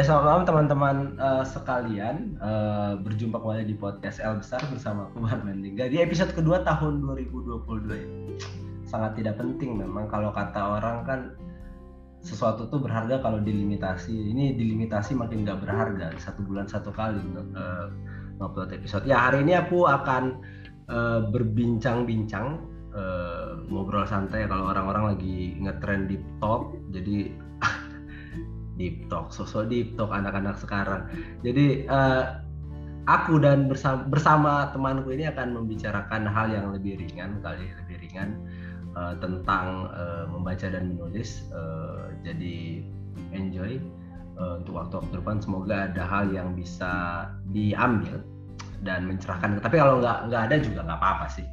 [0.00, 5.20] Ya selamat malam teman-teman uh, sekalian uh, berjumpa kembali di podcast L besar bersama aku
[5.20, 8.40] Marwan Di episode kedua tahun 2022 ini
[8.88, 11.20] sangat tidak penting memang kalau kata orang kan
[12.24, 14.32] sesuatu tuh berharga kalau dilimitasi.
[14.32, 17.92] Ini dilimitasi makin gak berharga satu bulan satu kali uh,
[18.72, 19.04] episode.
[19.04, 20.40] Ya hari ini aku akan
[20.88, 22.56] uh, berbincang-bincang
[22.96, 27.49] uh, ngobrol santai kalau orang-orang lagi ngetrend di top jadi
[28.80, 31.04] deep talk sosok deep talk anak-anak sekarang.
[31.44, 32.40] Jadi uh,
[33.04, 38.40] aku dan bersama, bersama temanku ini akan membicarakan hal yang lebih ringan kali lebih ringan
[38.96, 41.44] uh, tentang uh, membaca dan menulis.
[41.52, 42.80] Uh, jadi
[43.36, 43.76] enjoy
[44.40, 45.44] uh, untuk waktu-waktu depan.
[45.44, 48.24] Semoga ada hal yang bisa diambil
[48.80, 49.60] dan mencerahkan.
[49.60, 51.44] Tapi kalau nggak nggak ada juga nggak apa-apa sih.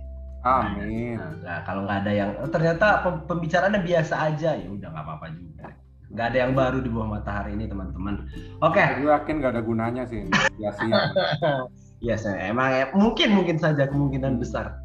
[0.48, 1.20] Amin.
[1.44, 5.68] Nah, kalau nggak ada yang ternyata pembicaraannya biasa aja ya udah nggak apa-apa juga
[6.14, 8.28] nggak ada yang baru di bawah matahari ini teman-teman.
[8.64, 8.80] Oke.
[8.80, 9.04] Okay.
[9.04, 10.24] Gue yakin nggak ada gunanya sih.
[10.60, 11.12] Ya siap.
[11.98, 12.14] Iya,
[12.46, 14.78] emang ya, mungkin mungkin saja kemungkinan besar.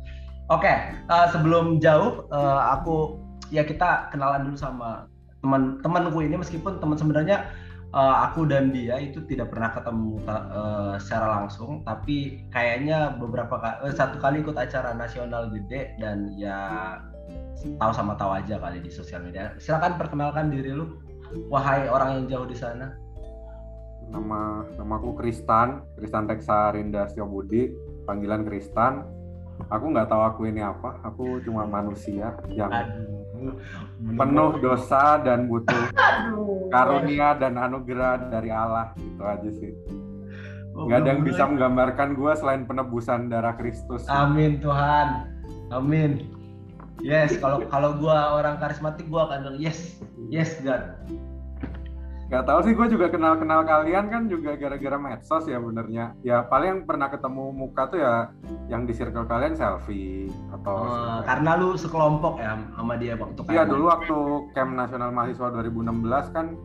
[0.48, 0.76] Oke, okay,
[1.12, 3.20] uh, eh, sebelum jauh, uh, aku
[3.52, 5.04] ya kita kenalan dulu sama
[5.44, 7.52] teman-temanku ini meskipun teman sebenarnya
[7.92, 13.76] uh, aku dan dia itu tidak pernah ketemu uh, secara langsung, tapi kayaknya beberapa kali,
[13.86, 16.58] uh, satu kali ikut acara nasional gede dan ya
[17.76, 19.52] tahu sama tahu aja kali di sosial media.
[19.60, 20.96] Silakan perkenalkan diri lu
[21.48, 22.92] wahai orang yang jauh di sana?
[24.12, 27.72] Nama namaku Kristan, Kristan Teksa Rinda Budi,
[28.04, 29.06] panggilan Kristan.
[29.70, 33.54] Aku nggak tahu aku ini apa, aku cuma manusia yang Aduh.
[34.16, 36.66] penuh dosa dan butuh Aduh.
[36.72, 39.72] karunia dan anugerah dari Allah gitu aja sih.
[40.72, 44.08] Oh, Gak ada yang bisa menggambarkan gue selain penebusan darah Kristus.
[44.08, 45.28] Amin Tuhan,
[45.68, 46.41] amin.
[47.02, 49.98] Yes, kalau kalau gue orang karismatik gue akan bilang yes,
[50.30, 50.94] yes God.
[52.32, 56.16] Gak tau sih gue juga kenal-kenal kalian kan juga gara-gara medsos ya benernya.
[56.24, 58.32] Ya paling yang pernah ketemu muka tuh ya
[58.72, 63.68] yang di circle kalian selfie atau uh, karena lu sekelompok ya sama dia waktu Iya
[63.68, 64.16] dulu waktu
[64.56, 66.56] camp nasional mahasiswa 2016 kan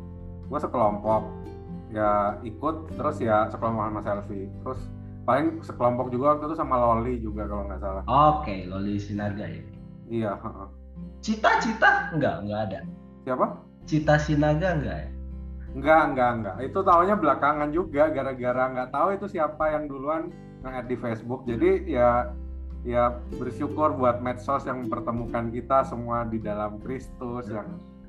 [0.47, 1.27] gue sekelompok
[1.91, 4.79] ya ikut terus ya sekelompok sama selfie terus
[5.27, 8.03] paling sekelompok juga waktu itu sama Loli juga kalau nggak salah.
[8.07, 9.59] Oke, okay, Loli Sinarga ya.
[10.07, 10.39] Iya.
[11.21, 12.79] Cita-cita enggak enggak ada.
[13.27, 13.45] Siapa?
[13.87, 15.09] Cita Sinaga enggak ya?
[15.77, 16.55] Enggak, enggak, enggak.
[16.63, 20.31] Itu tahunya belakangan juga gara-gara nggak tahu itu siapa yang duluan
[20.63, 21.45] nge di Facebook.
[21.45, 22.31] Jadi ya
[22.87, 27.67] ya bersyukur buat medsos yang mempertemukan kita semua di dalam Kristus yang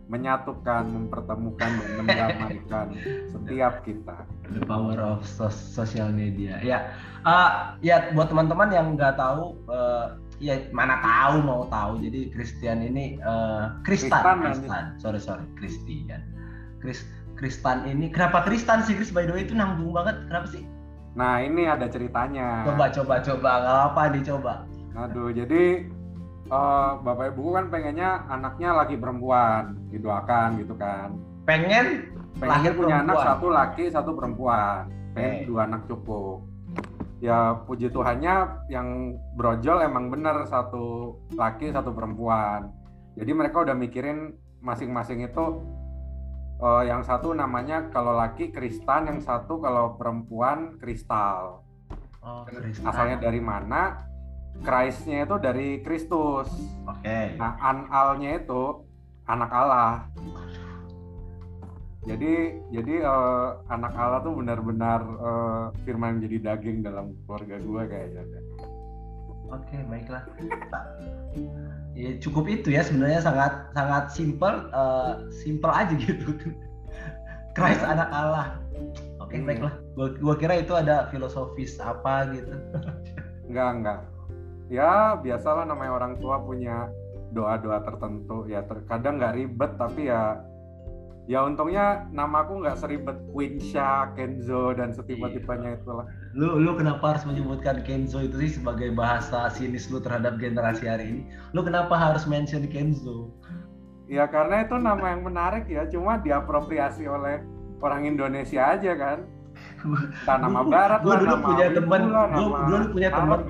[0.08, 2.86] menyatukan, mempertemukan dan mendamaikan
[3.32, 4.24] setiap kita.
[4.48, 5.20] The power of
[5.52, 6.56] social media.
[6.64, 6.96] Ya,
[7.28, 12.02] uh, ya buat teman-teman yang nggak tahu, uh, ya mana tahu mau tahu.
[12.02, 14.84] Jadi Christian ini uh, Kristan, Kristan.
[14.98, 16.22] Sorry sorry, Christian.
[16.78, 17.02] Chris
[17.38, 20.26] Kristan ini kenapa Kristan sih Chris by the way itu nanggung banget.
[20.30, 20.62] Kenapa sih?
[21.18, 22.66] Nah ini ada ceritanya.
[22.66, 23.50] Coba coba coba.
[23.62, 24.54] Nggak apa nih coba.
[24.98, 25.86] Aduh jadi
[26.50, 29.78] uh, bapak ibu kan pengennya anaknya laki perempuan.
[29.90, 31.18] Didoakan gitu kan.
[31.46, 33.10] Pengen pengen punya perempuan.
[33.10, 34.90] anak satu laki satu perempuan.
[35.14, 35.46] Pengen hey.
[35.46, 36.46] dua anak cukup
[37.18, 42.70] ya puji Tuhannya yang brojol emang bener satu laki satu perempuan
[43.18, 45.62] jadi mereka udah mikirin masing-masing itu
[46.62, 51.66] uh, yang satu namanya kalau laki Kristan, yang satu kalau perempuan Kristal.
[52.22, 52.90] Oh, kristal.
[52.90, 54.06] Asalnya dari mana?
[54.62, 56.50] Christnya itu dari Kristus.
[56.86, 57.06] Oke.
[57.06, 57.38] Okay.
[57.38, 58.82] Nah, analnya itu
[59.26, 60.10] anak Allah.
[62.08, 68.24] Jadi jadi uh, anak Allah tuh benar-benar uh, firman jadi daging dalam keluarga gue kayaknya.
[69.48, 70.24] Oke, okay, baiklah.
[71.98, 76.34] ya, cukup itu ya sebenarnya sangat sangat simple uh, simple aja gitu
[77.58, 78.62] Christ anak Allah
[79.18, 79.48] oke okay, hmm.
[79.50, 82.54] baiklah gua, gua kira itu ada filosofis apa gitu
[83.50, 84.00] enggak enggak
[84.70, 86.86] ya biasalah namanya orang tua punya
[87.34, 90.38] doa-doa tertentu ya terkadang nggak ribet tapi ya
[91.28, 95.78] ya untungnya namaku nggak seribet Winsha, Kenzo dan setipe-tipenya iya.
[95.78, 96.08] itulah.
[96.32, 101.04] Lu lu kenapa harus menyebutkan Kenzo itu sih sebagai bahasa sinis lu terhadap generasi hari
[101.12, 101.22] ini?
[101.52, 103.28] Lu kenapa harus mention Kenzo?
[104.08, 107.44] Ya karena itu nama yang menarik ya, cuma diapropriasi oleh
[107.84, 109.18] orang Indonesia aja kan.
[110.26, 113.40] nama barat gua dulu nama punya teman, gua dulu punya teman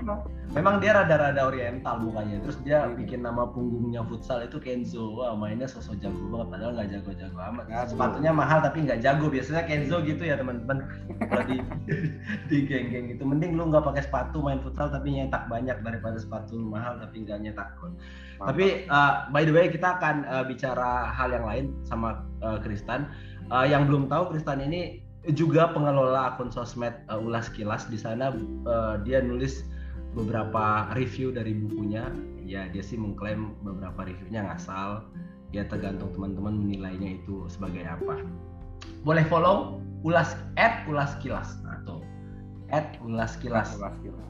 [0.56, 5.20] memang dia rada-rada oriental mukanya terus dia bikin nama punggungnya futsal itu Kenzo.
[5.20, 7.64] Wah mainnya sosok jago banget padahal nggak jago-jago amat.
[7.68, 7.88] Aduh.
[7.92, 9.26] sepatunya mahal tapi nggak jago.
[9.28, 10.88] Biasanya Kenzo gitu ya teman-teman.
[11.28, 11.56] Kalau di
[12.48, 16.56] di geng-geng itu mending lu nggak pakai sepatu main futsal tapi nyetak banyak daripada sepatu
[16.56, 17.92] mahal tapi nggak nyetak gol.
[18.40, 23.10] Tapi uh, by the way kita akan uh, bicara hal yang lain sama uh, Kristan.
[23.48, 25.00] Uh, yang belum tahu Kristan ini
[25.34, 28.32] juga pengelola akun sosmed uh, ulas kilas di sana
[28.64, 29.66] uh, dia nulis
[30.16, 32.08] beberapa review dari bukunya
[32.49, 35.05] ya dia sih mengklaim beberapa reviewnya ngasal
[35.52, 38.25] ya tergantung teman-teman menilainya itu sebagai apa
[39.05, 42.00] boleh follow ulas at ulas kilas nah tuh
[42.69, 43.81] at ulas kilas,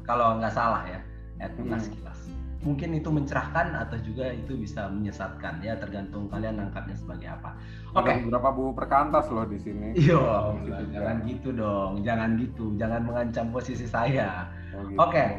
[0.07, 1.03] kalau nggak salah ya
[1.43, 1.95] at ulas hmm.
[1.99, 2.19] kilas
[2.59, 7.55] mungkin itu mencerahkan atau juga itu bisa menyesatkan ya tergantung kalian nangkapnya sebagai apa.
[7.95, 8.11] Oke.
[8.11, 8.17] Okay.
[8.27, 9.95] Beberapa buku perkantas loh di sini.
[9.95, 10.59] Iya,
[10.91, 14.51] jangan gitu dong, jangan gitu, jangan mengancam posisi saya.
[14.75, 14.99] Oh, gitu.
[14.99, 15.15] Oke.
[15.15, 15.31] Okay.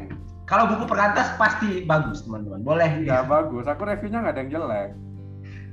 [0.50, 3.06] Kalau buku perkantas pasti bagus teman-teman, boleh.
[3.06, 4.90] Ya bagus, aku reviewnya nggak ada yang jelek.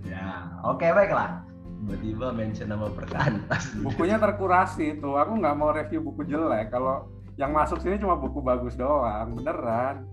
[0.06, 1.42] Ya, oke okay, baiklah.
[1.82, 3.74] Tiba-tiba mention nama perkantas.
[3.82, 6.70] Bukunya terkurasi tuh, aku nggak mau review buku jelek.
[6.70, 7.10] Kalau
[7.42, 10.06] yang masuk sini cuma buku bagus doang, beneran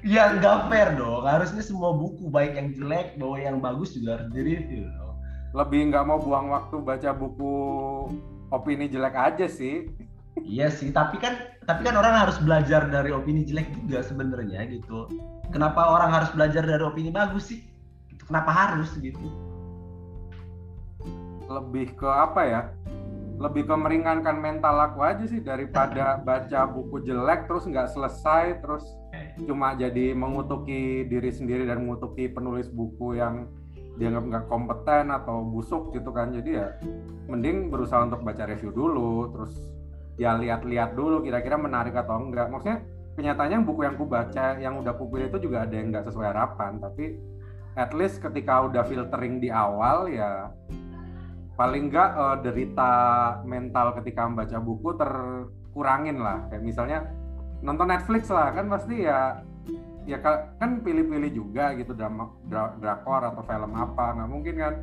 [0.00, 4.28] ya nggak fair dong harusnya semua buku baik yang jelek bahwa yang bagus juga harus
[4.32, 4.88] direview
[5.52, 7.54] lebih nggak mau buang waktu baca buku
[8.48, 9.92] opini jelek aja sih
[10.44, 15.06] iya sih tapi kan tapi kan orang harus belajar dari opini jelek juga sebenarnya gitu.
[15.54, 17.62] Kenapa orang harus belajar dari opini bagus sih?
[18.26, 19.22] Kenapa harus gitu?
[21.46, 22.60] Lebih ke apa ya?
[23.38, 28.82] Lebih ke meringankan mental aku aja sih daripada baca buku jelek terus nggak selesai terus
[29.46, 33.46] cuma jadi mengutuki diri sendiri dan mengutuki penulis buku yang
[33.94, 36.34] dianggap nggak kompeten atau busuk gitu kan.
[36.34, 36.74] Jadi ya
[37.30, 39.54] mending berusaha untuk baca review dulu terus
[40.20, 42.52] ya lihat-lihat dulu kira-kira menarik atau enggak.
[42.52, 42.84] Maksudnya
[43.16, 46.28] kenyataannya buku yang ku baca yang udah ku pilih itu juga ada yang nggak sesuai
[46.28, 46.76] harapan.
[46.76, 47.16] Tapi
[47.80, 50.52] at least ketika udah filtering di awal ya
[51.56, 52.92] paling nggak uh, derita
[53.48, 56.44] mental ketika membaca buku terkurangin lah.
[56.52, 56.98] Kayak misalnya
[57.64, 59.40] nonton Netflix lah kan pasti ya
[60.08, 64.74] ya kan pilih-pilih juga gitu drama dra, drakor atau film apa nggak mungkin kan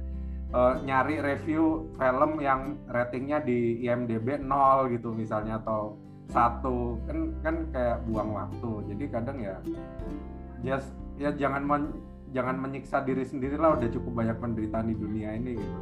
[0.54, 5.98] uh, nyari review film yang ratingnya di IMDb nol gitu misalnya atau
[6.28, 9.56] satu kan kan kayak buang waktu jadi kadang ya
[10.60, 11.84] just ya jangan men,
[12.36, 15.80] jangan menyiksa diri sendiri lah udah cukup banyak penderitaan di dunia ini gitu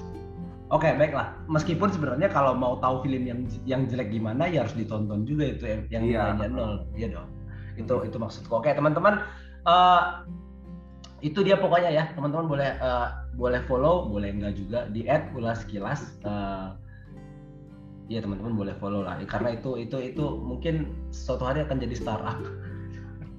[0.73, 1.29] Oke, okay, baiklah.
[1.45, 5.61] Meskipun sebenarnya kalau mau tahu film yang yang jelek gimana ya harus ditonton juga itu
[5.61, 7.29] yang yang nilainya nol, iya dong.
[7.77, 8.49] Itu itu maksudku.
[8.49, 9.21] Oke, okay, teman-teman,
[9.69, 10.25] uh,
[11.25, 12.03] itu dia pokoknya ya.
[12.13, 16.21] Teman-teman boleh uh, boleh follow, boleh enggak juga di @ulaskilas.
[16.21, 16.77] Uh,
[18.05, 19.17] ya teman-teman boleh follow lah.
[19.25, 22.37] Karena itu itu itu mungkin suatu hari akan jadi startup.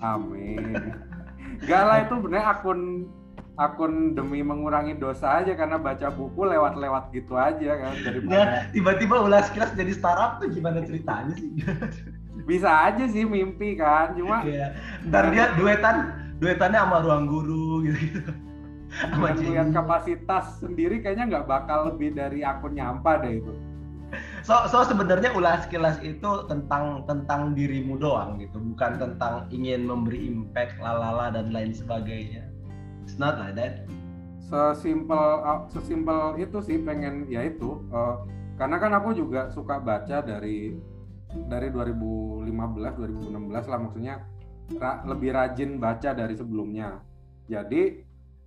[0.03, 0.93] Amin.
[1.65, 3.07] Gak lah itu bener akun
[3.57, 9.17] akun demi mengurangi dosa aja karena baca buku lewat-lewat gitu aja kan daripada nah, tiba-tiba
[9.17, 11.65] ulas kelas jadi startup tuh gimana ceritanya sih
[12.45, 14.77] bisa aja sih mimpi kan cuma ya.
[15.09, 18.33] ntar dia duetan duetannya sama ruang guru gitu gitu
[18.97, 23.53] sama lihat kapasitas sendiri kayaknya nggak bakal lebih dari akun nyampah deh itu.
[24.47, 28.57] So so sebenarnya ulas kelas itu tentang tentang dirimu doang gitu.
[28.57, 32.47] Bukan tentang ingin memberi impact lalala dan lain sebagainya.
[33.05, 33.85] It's not like that.
[34.47, 35.43] Sesimpel
[35.75, 38.23] sesimpel itu sih pengen ya itu uh,
[38.57, 40.79] karena kan aku juga suka baca dari
[41.51, 43.35] dari 2015 2016
[43.67, 44.23] lah maksudnya
[44.75, 46.99] ra, lebih rajin baca dari sebelumnya.
[47.47, 48.03] Jadi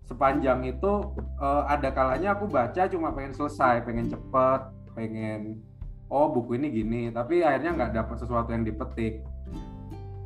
[0.09, 4.61] sepanjang itu uh, ada kalanya aku baca cuma pengen selesai, pengen cepet,
[4.97, 5.61] pengen
[6.09, 9.23] oh buku ini gini, tapi akhirnya nggak dapat sesuatu yang dipetik.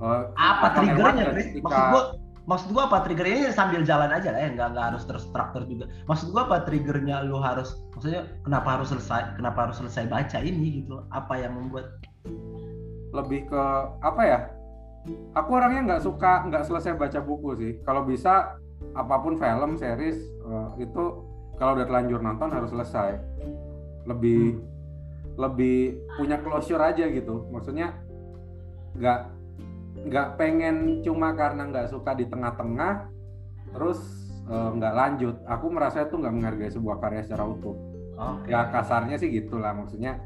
[0.02, 1.32] Uh, apa triggernya?
[1.32, 2.04] Ketika, Maksud gua
[2.44, 6.36] maksud gua apa triggernya sambil jalan aja lah ya nggak nggak harus terstruktur juga maksud
[6.36, 11.08] gua apa triggernya lu harus maksudnya kenapa harus selesai kenapa harus selesai baca ini gitu
[11.16, 12.04] apa yang membuat
[13.16, 13.64] lebih ke
[14.04, 14.40] apa ya
[15.36, 17.72] aku orangnya nggak suka nggak selesai baca buku sih.
[17.84, 18.58] Kalau bisa
[18.94, 21.04] apa pun film series uh, itu
[21.60, 23.20] kalau udah telanjur nonton harus selesai.
[24.08, 25.40] Lebih hmm.
[25.40, 27.48] lebih punya closure aja gitu.
[27.52, 28.00] Maksudnya
[28.96, 29.20] nggak
[30.04, 33.08] nggak pengen cuma karena nggak suka di tengah-tengah
[33.76, 34.00] terus
[34.48, 35.36] uh, nggak lanjut.
[35.48, 37.94] Aku merasa itu nggak menghargai sebuah karya secara utuh.
[38.14, 38.54] Okay.
[38.54, 40.22] ya kasarnya sih gitulah maksudnya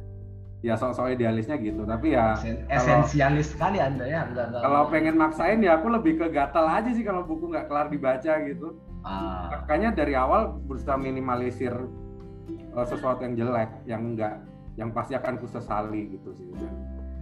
[0.66, 1.86] ya sok-sok idealisnya gitu.
[1.86, 2.38] Tapi ya
[2.72, 4.26] esensialis sekali anda ya.
[4.26, 7.68] Enggak, enggak, kalau pengen maksain ya aku lebih ke gatal aja sih kalau buku nggak
[7.70, 8.78] kelar dibaca gitu.
[9.08, 9.48] Ah.
[9.64, 11.72] makanya dari awal berusaha minimalisir
[12.76, 14.44] uh, sesuatu yang jelek yang enggak
[14.76, 16.50] yang pasti akan kusesali gitu sih.
[16.60, 16.74] Dan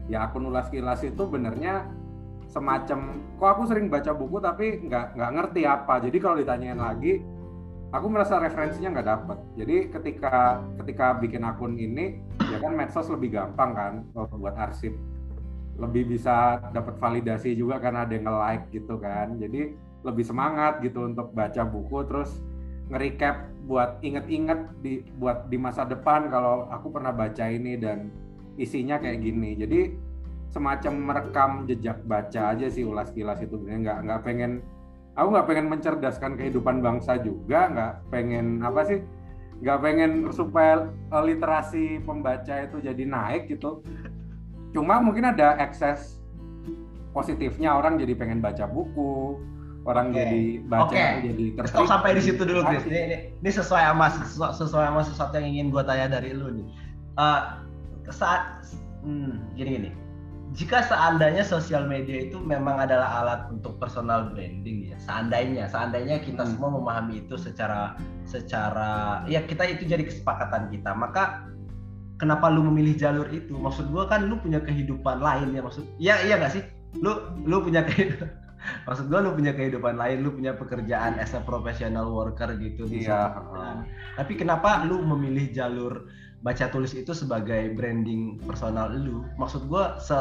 [0.10, 1.86] ya akun ulas kilas itu benernya
[2.50, 6.02] semacam kok aku sering baca buku tapi nggak nggak ngerti apa.
[6.02, 7.22] Jadi kalau ditanyain lagi
[7.96, 9.38] aku merasa referensinya nggak dapet.
[9.56, 12.20] Jadi ketika ketika bikin akun ini
[12.52, 14.92] ya kan medsos lebih gampang kan buat arsip.
[15.80, 19.40] Lebih bisa dapat validasi juga karena ada yang nge-like gitu kan.
[19.40, 22.32] Jadi lebih semangat gitu untuk baca buku terus
[22.92, 28.12] nge-recap buat inget-inget di buat di masa depan kalau aku pernah baca ini dan
[28.60, 29.56] isinya kayak gini.
[29.58, 29.80] Jadi
[30.52, 34.64] semacam merekam jejak baca aja sih ulas kilas itu nggak nggak pengen
[35.16, 39.00] aku nggak pengen mencerdaskan kehidupan bangsa juga nggak pengen apa sih
[39.64, 43.80] nggak pengen supaya eh, literasi pembaca itu jadi naik gitu
[44.76, 46.20] cuma mungkin ada ekses
[47.16, 49.40] positifnya orang jadi pengen baca buku
[49.86, 50.18] orang okay.
[50.20, 51.12] jadi baca okay.
[51.24, 51.88] jadi tertarik.
[51.88, 52.84] sampai di situ dulu Chris.
[52.90, 56.50] Ini, ini, ini sesuai sama sesuai, sesuai sama sesuatu yang ingin gue tanya dari lu
[56.52, 56.68] nih.
[57.16, 57.42] Uh,
[58.10, 58.66] saat
[59.06, 59.90] hmm, gini gini.
[60.56, 66.48] Jika seandainya sosial media itu memang adalah alat untuk personal branding ya, seandainya, seandainya kita
[66.48, 66.52] hmm.
[66.56, 71.44] semua memahami itu secara secara ya kita itu jadi kesepakatan kita, maka
[72.16, 73.52] kenapa lu memilih jalur itu?
[73.52, 76.64] Maksud gue kan lu punya kehidupan lain ya maksud, ya iya gak sih?
[77.04, 78.46] Lu lu punya kehidupan
[78.88, 83.34] maksud gue lu punya kehidupan lain lu punya pekerjaan as a professional worker gitu iya
[84.18, 86.10] tapi kenapa lu memilih jalur
[86.44, 89.24] baca tulis itu sebagai branding personal lu.
[89.40, 90.16] Maksud gue se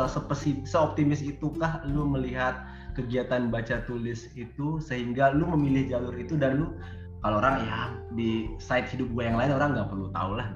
[0.68, 6.66] seoptimis itukah lu melihat kegiatan baca tulis itu sehingga lu memilih jalur itu dan lu
[7.24, 7.80] kalau orang ya
[8.12, 10.48] di side hidup gue yang lain orang nggak perlu tahu lah.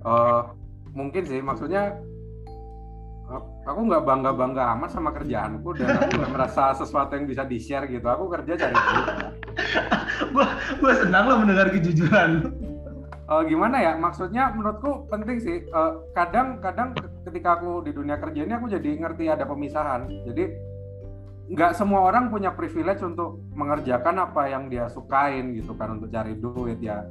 [0.00, 0.42] Uh,
[0.90, 1.94] mungkin sih maksudnya
[3.62, 7.58] aku nggak bangga bangga amat sama kerjaanku dan aku nggak merasa sesuatu yang bisa di
[7.62, 8.06] share gitu.
[8.06, 9.06] Aku kerja cari duit.
[10.34, 10.46] Gua
[10.78, 12.59] gua senang loh mendengar kejujuran
[13.30, 13.92] uh, gimana ya?
[13.94, 15.56] Maksudnya menurutku penting sih.
[15.70, 16.92] Uh, kadang kadang
[17.24, 20.10] ketika aku di dunia kerja ini aku jadi ngerti ada pemisahan.
[20.26, 20.44] Jadi
[21.50, 26.34] nggak semua orang punya privilege untuk mengerjakan apa yang dia sukain gitu kan untuk cari
[26.36, 27.06] duit ya.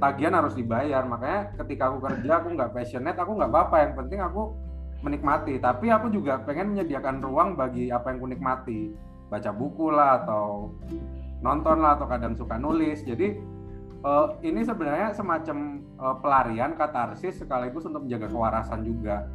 [0.00, 1.04] Tagihan harus dibayar.
[1.04, 3.76] Makanya ketika aku kerja aku nggak passionate aku nggak apa-apa.
[3.86, 4.42] Yang penting aku
[5.04, 5.60] menikmati.
[5.60, 8.80] Tapi aku juga pengen menyediakan ruang bagi apa yang ku nikmati.
[9.30, 10.76] Baca buku lah atau
[11.40, 13.00] nonton lah atau kadang suka nulis.
[13.06, 13.40] Jadi
[14.02, 19.26] uh, ini sebenarnya semacam uh, pelarian katarsis sekaligus untuk menjaga kewarasan juga.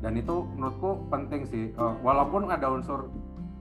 [0.00, 1.64] Dan itu menurutku penting sih.
[1.76, 3.12] Uh, walaupun ada unsur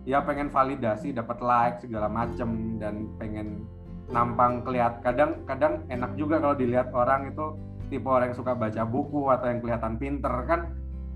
[0.07, 3.67] ya pengen validasi dapat like segala macem dan pengen
[4.09, 7.59] nampang kelihat kadang kadang enak juga kalau dilihat orang itu
[7.91, 10.33] tipe orang yang suka baca buku atau yang kelihatan pinter.
[10.47, 10.61] Kan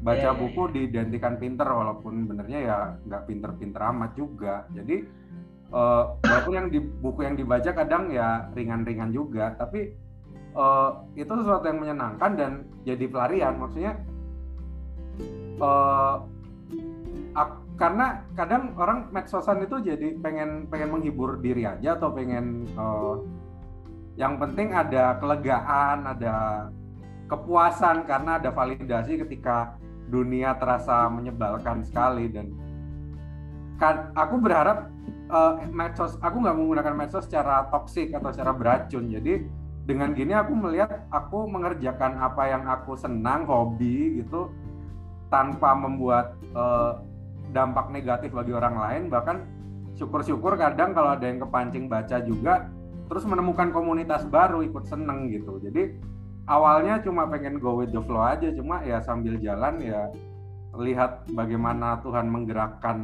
[0.04, 0.74] baca yeah, iya, buku yeah.
[0.76, 4.68] diidentikan pinter walaupun benernya ya nggak pinter-pinter amat juga.
[4.76, 5.23] Jadi
[5.74, 9.98] uh, walaupun yang di buku yang dibaca kadang ya ringan-ringan juga tapi
[10.53, 12.51] uh, itu sesuatu yang menyenangkan dan
[12.86, 13.58] jadi pelarian.
[13.60, 13.94] Maksudnya
[15.60, 16.24] uh,
[17.74, 23.18] karena kadang orang medsosan itu jadi pengen pengen menghibur diri aja atau pengen uh,
[24.13, 26.70] yang penting ada kelegaan ada
[27.25, 29.74] kepuasan karena ada validasi ketika
[30.06, 32.53] dunia terasa menyebalkan sekali dan
[33.82, 34.94] kan aku berharap
[35.34, 39.10] uh, medsos aku nggak menggunakan medsos secara toksik atau secara beracun.
[39.10, 39.44] Jadi
[39.84, 44.48] dengan gini aku melihat aku mengerjakan apa yang aku senang hobi gitu
[45.27, 47.03] tanpa membuat uh,
[47.51, 49.03] dampak negatif bagi orang lain.
[49.12, 49.38] Bahkan
[50.00, 52.70] syukur-syukur kadang kalau ada yang kepancing baca juga
[53.12, 55.60] terus menemukan komunitas baru ikut seneng gitu.
[55.60, 56.00] Jadi
[56.48, 58.50] awalnya cuma pengen go with the flow aja.
[58.56, 60.08] Cuma ya sambil jalan ya
[60.74, 62.98] lihat bagaimana Tuhan menggerakkan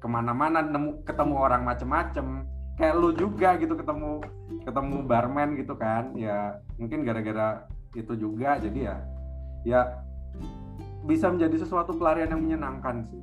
[0.00, 0.64] ke mana-mana
[1.04, 2.48] ketemu orang macem-macem.
[2.76, 4.20] Kayak lu juga gitu ketemu
[4.64, 6.12] ketemu barman gitu kan.
[6.16, 8.96] Ya mungkin gara-gara itu juga jadi ya
[9.64, 9.80] ya
[11.08, 13.22] bisa menjadi sesuatu pelarian yang menyenangkan sih.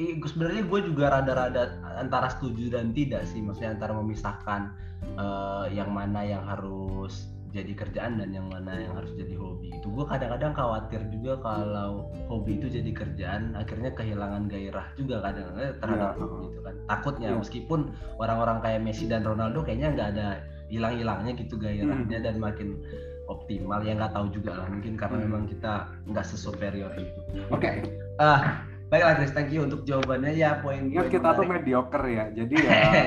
[0.00, 4.72] sebenarnya gue juga rada-rada antara setuju dan tidak sih, maksudnya antara memisahkan
[5.20, 9.86] uh, yang mana yang harus jadi kerjaan dan yang mana yang harus jadi hobi itu
[9.90, 16.10] gue kadang-kadang khawatir juga kalau hobi itu jadi kerjaan akhirnya kehilangan gairah juga kadang-kadang terhadap
[16.14, 16.18] ya.
[16.22, 17.36] hobi itu kan takutnya ya.
[17.38, 17.80] meskipun
[18.22, 20.28] orang-orang kayak Messi dan Ronaldo kayaknya nggak ada
[20.70, 22.24] hilang-hilangnya gitu gairahnya hmm.
[22.24, 22.78] dan makin
[23.26, 25.24] optimal ya nggak tahu juga lah mungkin karena hmm.
[25.26, 27.82] memang kita nggak sesuperior itu oke okay.
[28.22, 32.54] uh, baiklah Chris thank you untuk jawabannya ya poin poin kita tuh mediocre ya jadi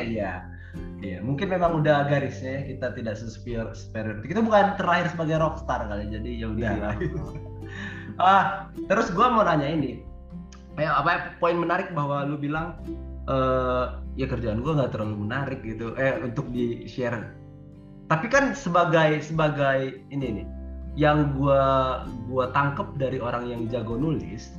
[0.07, 0.33] ya
[1.03, 4.23] iya mungkin memang udah garisnya kita tidak superior superior.
[4.23, 6.89] Kita bukan terlahir sebagai rockstar kali, jadi ya udah iya.
[8.23, 8.43] ah,
[8.89, 10.01] terus gue mau nanya ini,
[10.79, 12.79] eh, apa poin menarik bahwa lu bilang
[13.29, 17.35] uh, ya kerjaan gue nggak terlalu menarik gitu, eh untuk di share.
[18.11, 20.47] Tapi kan sebagai sebagai ini nih,
[20.99, 21.63] yang gue
[22.29, 24.53] gua tangkep dari orang yang jago nulis,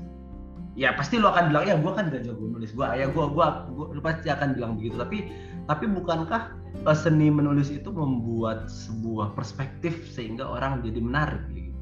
[0.74, 3.46] ya pasti lu akan bilang ya gue kan gak jago nulis, gue ya gue gue
[3.94, 4.96] lu pasti akan bilang begitu.
[4.98, 5.18] Tapi
[5.64, 6.52] tapi bukankah
[6.84, 11.72] uh, seni menulis itu membuat sebuah perspektif sehingga orang jadi menarik?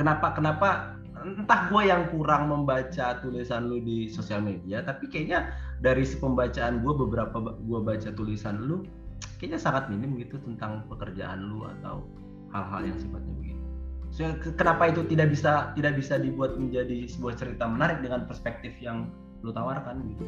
[0.00, 6.02] Kenapa kenapa entah gue yang kurang membaca tulisan lu di sosial media tapi kayaknya dari
[6.02, 8.82] pembacaan gue beberapa gue baca tulisan lu
[9.38, 12.02] kayaknya sangat minim gitu tentang pekerjaan lu atau
[12.50, 13.62] hal-hal yang sifatnya begitu
[14.10, 14.22] so,
[14.58, 19.08] kenapa itu tidak bisa tidak bisa dibuat menjadi sebuah cerita menarik dengan perspektif yang
[19.46, 20.24] lu tawarkan gitu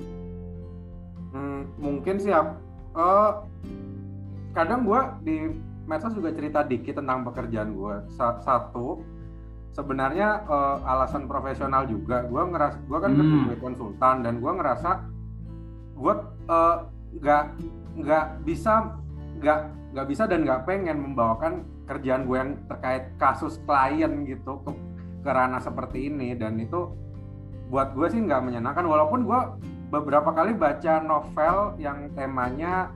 [1.35, 2.31] hmm, mungkin sih
[2.95, 3.45] uh,
[4.55, 5.37] kadang gue di
[5.85, 9.05] medsos juga cerita dikit tentang pekerjaan gue satu
[9.75, 12.25] sebenarnya uh, alasan profesional juga.
[12.25, 13.59] Gue ngeras gue kan hmm.
[13.59, 14.91] konsultan dan gue ngerasa
[15.95, 16.15] gue
[16.49, 16.77] uh,
[17.19, 17.45] nggak
[17.99, 18.95] nggak bisa
[19.43, 19.61] nggak
[19.95, 24.71] nggak bisa dan nggak pengen membawakan kerjaan gue yang terkait kasus klien gitu ke,
[25.27, 26.39] ke ranah seperti ini.
[26.39, 26.95] Dan itu
[27.69, 28.87] buat gue sih nggak menyenangkan.
[28.87, 29.41] Walaupun gue
[29.89, 32.93] beberapa kali baca novel yang temanya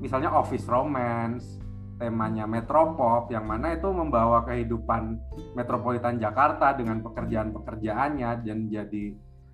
[0.00, 1.60] misalnya office romance
[1.96, 5.16] temanya metropop yang mana itu membawa kehidupan
[5.56, 9.04] metropolitan Jakarta dengan pekerjaan-pekerjaannya dan jadi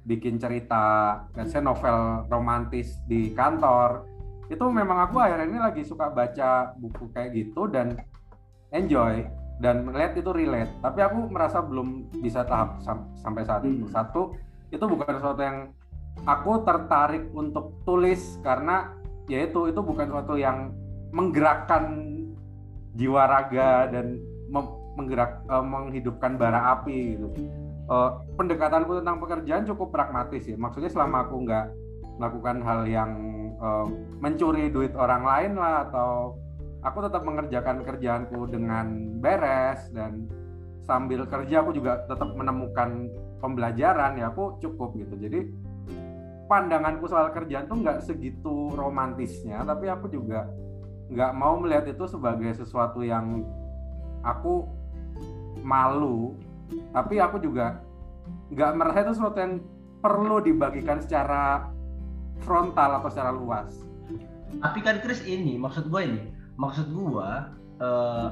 [0.02, 1.18] bikin cerita.
[1.46, 4.06] Saya novel romantis di kantor.
[4.50, 7.94] Itu memang aku akhirnya ini lagi suka baca buku kayak gitu dan
[8.74, 9.22] enjoy
[9.62, 10.74] dan melihat itu relate.
[10.82, 13.86] Tapi aku merasa belum bisa tahap sam sampai saat itu.
[13.86, 13.94] Hmm.
[13.94, 14.22] satu
[14.74, 15.70] itu bukan sesuatu yang
[16.24, 18.94] aku tertarik untuk tulis karena
[19.26, 20.74] yaitu itu bukan sesuatu yang
[21.12, 22.08] menggerakkan
[22.98, 24.20] jiwa raga dan
[24.96, 27.28] menggerak uh, menghidupkan bara api gitu
[27.88, 30.56] uh, pendekatanku tentang pekerjaan cukup pragmatis ya.
[30.58, 31.66] Maksudnya selama aku nggak
[32.20, 33.10] melakukan hal yang
[33.58, 33.86] uh,
[34.20, 36.36] mencuri duit orang lain lah atau
[36.84, 40.28] aku tetap mengerjakan kerjaanku dengan beres dan
[40.82, 43.06] sambil kerja aku juga tetap menemukan
[43.38, 45.14] pembelajaran ya aku cukup gitu.
[45.18, 45.40] Jadi
[46.52, 50.44] pandanganku soal kerjaan tuh nggak segitu romantisnya, tapi aku juga
[51.08, 53.40] nggak mau melihat itu sebagai sesuatu yang
[54.20, 54.68] aku
[55.64, 56.36] malu
[56.92, 57.80] tapi aku juga
[58.52, 59.54] nggak merasa itu sesuatu yang
[60.04, 61.72] perlu dibagikan secara
[62.44, 63.70] frontal atau secara luas.
[64.60, 66.20] Tapi kan Chris ini maksud gue ini,
[66.60, 67.28] maksud gue
[67.80, 68.28] uh,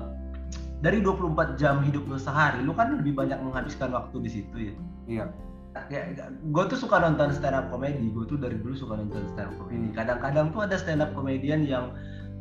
[0.81, 4.75] dari 24 jam hidup lu sehari, lu kan lebih banyak menghabiskan waktu di situ ya.
[5.09, 5.25] Iya.
[5.71, 6.03] Ya,
[6.51, 9.57] gue tuh suka nonton stand up comedy, gue tuh dari dulu suka nonton stand up
[9.59, 9.91] comedy.
[9.91, 9.95] Hmm.
[9.95, 11.95] Kadang-kadang tuh ada stand up comedian yang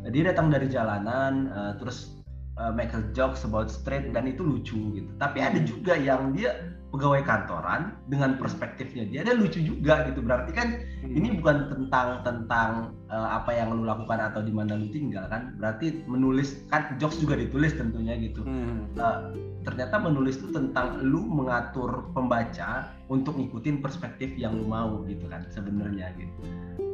[0.10, 2.18] dia datang dari jalanan, uh, terus
[2.58, 5.12] uh, make a jokes about street dan itu lucu gitu.
[5.22, 6.58] Tapi ada juga yang dia
[6.90, 10.26] pegawai kantoran dengan perspektifnya dia ada lucu juga gitu.
[10.26, 11.14] Berarti kan hmm.
[11.14, 15.54] ini bukan tentang tentang uh, apa yang lu lakukan atau di mana lu tinggal kan.
[15.62, 18.42] Berarti menulis kan jokes juga ditulis tentunya gitu.
[18.42, 18.90] Hmm.
[18.98, 25.30] Uh, ternyata menulis itu tentang lu mengatur pembaca untuk ngikutin perspektif yang lu mau gitu
[25.30, 26.42] kan sebenarnya gitu.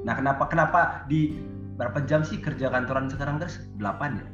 [0.03, 1.39] Nah, kenapa kenapa di
[1.75, 3.63] berapa jam sih kerja kantoran sekarang guys?
[3.79, 4.27] 8 ya?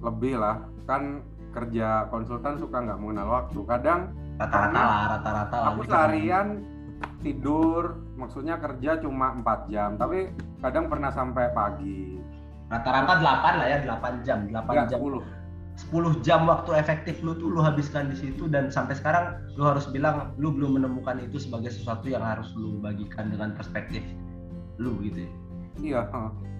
[0.00, 4.00] lebih lah kan kerja konsultan suka nggak mengenal waktu kadang
[4.40, 5.68] rata-rata lah rata-rata lah.
[5.76, 6.46] Aku seharian
[7.20, 10.32] tidur maksudnya kerja cuma 4 jam tapi
[10.64, 12.16] kadang pernah sampai pagi.
[12.72, 14.98] Rata-rata 8 lah ya 8 jam 8 Nggak, jam.
[14.98, 15.40] 10
[15.88, 19.88] 10 jam waktu efektif lu tuh lu habiskan di situ dan sampai sekarang lu harus
[19.88, 24.04] bilang lu belum menemukan itu sebagai sesuatu yang harus lu bagikan dengan perspektif
[24.76, 25.32] lu gitu ya.
[25.80, 26.00] Iya,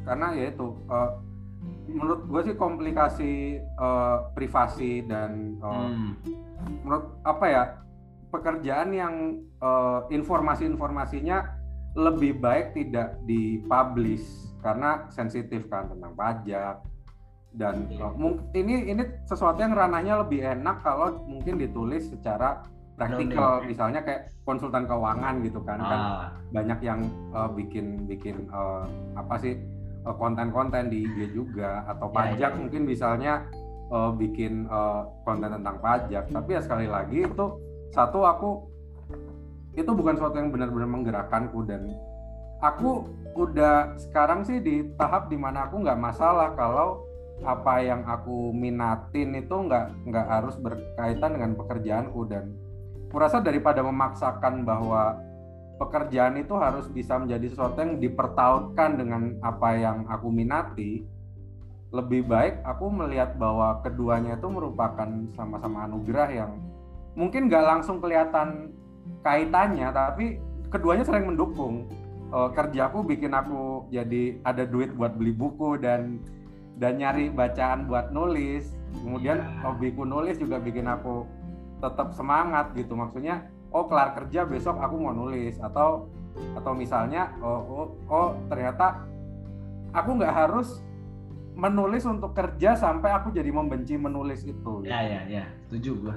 [0.08, 1.20] karena ya itu uh,
[1.90, 3.32] menurut gue sih komplikasi
[3.78, 6.12] uh, privasi dan uh, hmm.
[6.86, 7.62] menurut apa ya
[8.30, 9.14] pekerjaan yang
[9.58, 11.58] uh, informasi-informasinya
[11.98, 14.22] lebih baik tidak dipublish
[14.62, 16.76] karena sensitif kan tentang pajak
[17.50, 22.62] dan uh, mungkin ini ini sesuatu yang ranahnya lebih enak kalau mungkin ditulis secara
[22.94, 25.96] praktikal misalnya kayak konsultan keuangan gitu kan, kan ah.
[25.96, 26.00] kan
[26.52, 27.00] banyak yang
[27.32, 28.84] uh, bikin bikin uh,
[29.16, 29.56] apa sih
[30.04, 32.58] konten-konten di IG juga atau ya, pajak ya, ya.
[32.58, 33.32] mungkin misalnya
[33.92, 37.46] uh, bikin uh, konten tentang pajak tapi ya sekali lagi itu
[37.90, 38.50] satu aku
[39.76, 41.90] itu bukan sesuatu yang benar-benar menggerakkanku dan
[42.60, 43.06] aku
[43.38, 47.06] udah sekarang sih di tahap di mana aku nggak masalah kalau
[47.40, 52.52] apa yang aku minatin itu nggak nggak harus berkaitan dengan pekerjaanku dan
[53.08, 55.16] kurasa daripada memaksakan bahwa
[55.80, 61.08] pekerjaan itu harus bisa menjadi sesuatu yang dipertautkan dengan apa yang aku minati.
[61.90, 66.52] Lebih baik aku melihat bahwa keduanya itu merupakan sama-sama anugerah yang
[67.16, 68.70] mungkin nggak langsung kelihatan
[69.24, 70.38] kaitannya tapi
[70.68, 71.88] keduanya sering mendukung.
[72.30, 76.22] Uh, kerjaku bikin aku jadi ada duit buat beli buku dan
[76.78, 78.70] dan nyari bacaan buat nulis.
[79.02, 79.66] Kemudian iya.
[79.66, 81.26] hobiku nulis juga bikin aku
[81.82, 82.94] tetap semangat gitu.
[82.94, 86.10] Maksudnya oh kelar kerja besok aku mau nulis atau
[86.56, 89.02] atau misalnya oh oh, oh ternyata
[89.94, 90.82] aku nggak harus
[91.60, 94.86] menulis untuk kerja sampai aku jadi membenci menulis itu.
[94.86, 96.16] Ya ya ya, setuju gua.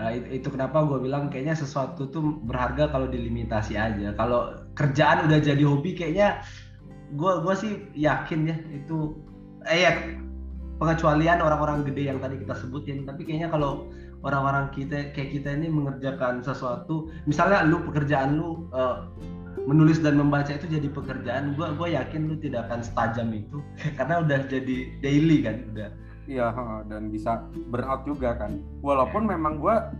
[0.00, 4.16] Uh, itu, kenapa gue bilang kayaknya sesuatu tuh berharga kalau dilimitasi aja.
[4.16, 6.40] Kalau kerjaan udah jadi hobi kayaknya
[7.12, 9.12] gue gua sih yakin ya itu
[9.68, 9.92] eh ya
[10.80, 13.04] pengecualian orang-orang gede yang tadi kita sebutin.
[13.04, 17.10] Tapi kayaknya kalau orang-orang kita kayak kita ini mengerjakan sesuatu.
[17.26, 19.06] Misalnya lu pekerjaan lu uh,
[19.66, 23.58] menulis dan membaca itu jadi pekerjaan gua gua yakin lu tidak akan setajam itu.
[23.98, 25.90] Karena udah jadi daily kan udah.
[26.30, 26.54] Iya
[26.86, 28.62] dan bisa burnout juga kan.
[28.82, 29.90] Walaupun memang gua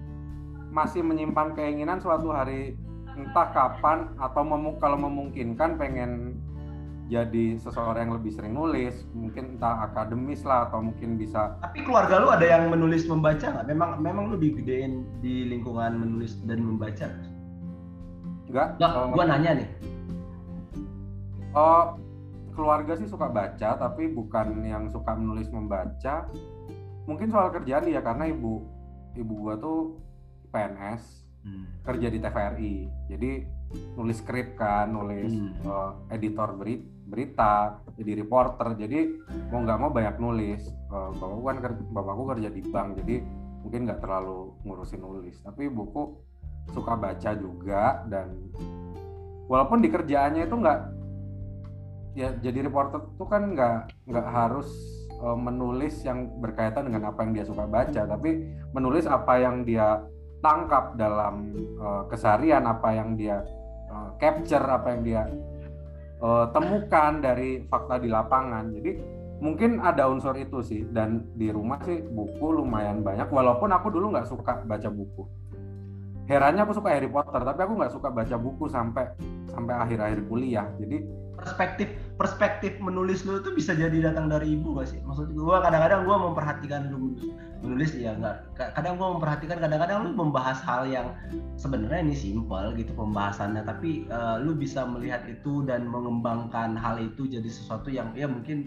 [0.72, 2.78] masih menyimpan keinginan suatu hari
[3.12, 6.40] entah kapan atau memu kalau memungkinkan pengen
[7.12, 12.16] jadi seseorang yang lebih sering nulis mungkin entah akademis lah atau mungkin bisa tapi keluarga
[12.16, 13.68] lu ada yang menulis membaca nggak?
[13.68, 17.12] Memang memang lu digedein di lingkungan menulis dan membaca?
[18.48, 18.81] Enggak.
[18.81, 19.68] Nggak oh, gua nanya nih.
[21.53, 22.01] Oh
[22.57, 26.33] keluarga sih suka baca tapi bukan yang suka menulis membaca.
[27.05, 28.64] Mungkin soal kerjaan ya karena ibu
[29.20, 30.01] ibu gua tuh
[30.48, 31.64] PNS hmm.
[31.85, 32.75] kerja di TVRI
[33.11, 33.31] jadi
[33.96, 35.64] nulis skrip kan nulis hmm.
[35.66, 39.12] uh, editor berita berita jadi reporter jadi
[39.53, 40.64] mau nggak mau banyak nulis.
[40.88, 41.57] Uh, bapakku kan
[41.92, 43.20] bapakku kerja di bank jadi
[43.61, 45.37] mungkin nggak terlalu ngurusin nulis.
[45.44, 46.16] Tapi buku
[46.72, 48.33] suka baca juga dan
[49.51, 50.81] walaupun di kerjaannya itu nggak
[52.12, 53.77] ya jadi reporter itu kan nggak
[54.09, 54.68] nggak harus
[55.20, 60.05] uh, menulis yang berkaitan dengan apa yang dia suka baca tapi menulis apa yang dia
[60.44, 63.40] tangkap dalam uh, keseharian apa yang dia
[63.88, 65.22] uh, capture apa yang dia
[66.22, 68.70] uh, temukan dari fakta di lapangan.
[68.72, 68.90] Jadi
[69.42, 70.87] mungkin ada unsur itu sih.
[70.88, 73.28] Dan di rumah sih buku lumayan banyak.
[73.28, 75.26] Walaupun aku dulu nggak suka baca buku.
[76.30, 79.11] Herannya aku suka Harry Potter tapi aku nggak suka baca buku sampai
[79.50, 80.70] sampai akhir-akhir kuliah.
[80.78, 81.02] Jadi
[81.42, 85.02] perspektif perspektif menulis lu itu bisa jadi datang dari ibu gak sih?
[85.02, 87.18] Maksud gue kadang-kadang gue memperhatikan lu
[87.62, 91.14] menulis ya nggak kadang gue memperhatikan kadang-kadang lu membahas hal yang
[91.55, 97.31] sebenarnya ini simpel gitu pembahasannya tapi uh, lu bisa melihat itu dan mengembangkan hal itu
[97.31, 98.66] jadi sesuatu yang ya mungkin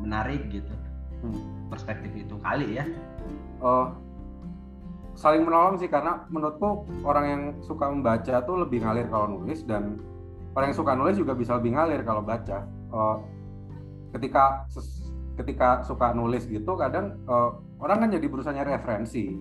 [0.00, 0.70] menarik gitu.
[1.24, 1.72] Hmm.
[1.72, 2.84] perspektif itu kali ya.
[3.64, 3.96] Oh.
[5.16, 10.04] Saling menolong sih karena menurutku orang yang suka membaca tuh lebih ngalir kalau nulis dan
[10.54, 12.64] orang yang suka nulis juga bisa lebih ngalir kalau baca.
[12.94, 13.16] Uh,
[14.14, 14.70] ketika
[15.34, 19.34] ketika suka nulis gitu kadang uh, orang kan jadi berusaha nyari referensi.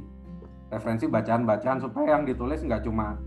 [0.74, 3.22] Referensi bacaan-bacaan supaya yang ditulis nggak cuma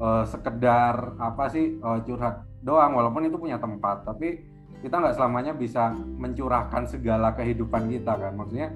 [0.00, 4.08] uh, sekedar apa sih uh, curhat doang walaupun itu punya tempat.
[4.08, 4.40] Tapi
[4.80, 8.32] kita nggak selamanya bisa mencurahkan segala kehidupan kita kan.
[8.32, 8.72] Maksudnya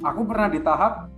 [0.00, 1.12] aku pernah di tahap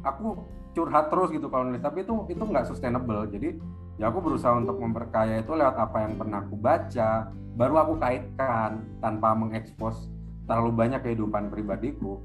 [0.00, 1.84] aku curhat terus gitu kalau nulis.
[1.84, 3.28] Tapi itu itu nggak sustainable.
[3.28, 3.60] Jadi
[4.00, 8.80] ya aku berusaha untuk memperkaya itu lewat apa yang pernah aku baca baru aku kaitkan
[9.04, 10.08] tanpa mengekspos
[10.48, 12.20] terlalu banyak kehidupan pribadiku.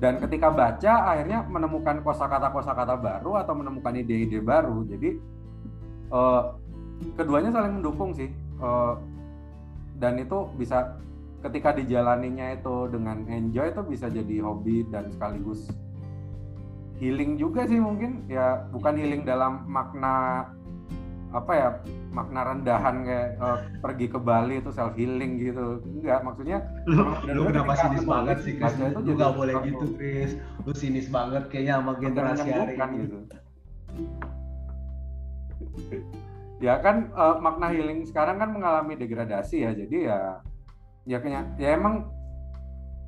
[0.00, 4.80] Dan ketika baca akhirnya menemukan kosakata kosakata baru atau menemukan ide-ide baru.
[4.88, 5.20] Jadi
[6.08, 6.56] uh,
[7.20, 8.32] keduanya saling mendukung sih.
[8.60, 8.96] Uh,
[10.00, 10.96] dan itu bisa
[11.44, 15.68] ketika dijalaninya itu dengan enjoy itu bisa jadi hobi dan sekaligus
[17.00, 18.24] healing juga sih mungkin.
[18.24, 20.48] Ya bukan healing dalam makna
[21.30, 21.68] apa ya
[22.10, 25.78] makna rendahan kayak uh, pergi ke Bali itu self healing gitu.
[25.86, 26.58] Enggak maksudnya
[26.90, 28.74] lu, lu kenapa sinis banget sih Chris?
[28.74, 30.30] itu lu boleh gitu Chris.
[30.66, 32.96] Lu sinis banget kayaknya sama generasi hari ini.
[33.06, 33.16] gitu.
[36.60, 40.20] Ya kan uh, makna healing sekarang kan mengalami degradasi ya jadi ya
[41.08, 42.04] ya kayaknya ya emang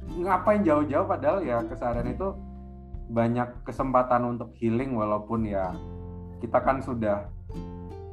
[0.08, 2.32] ngapain jauh-jauh padahal ya kesadaran itu
[3.12, 5.74] banyak kesempatan untuk healing walaupun ya
[6.40, 7.28] kita kan sudah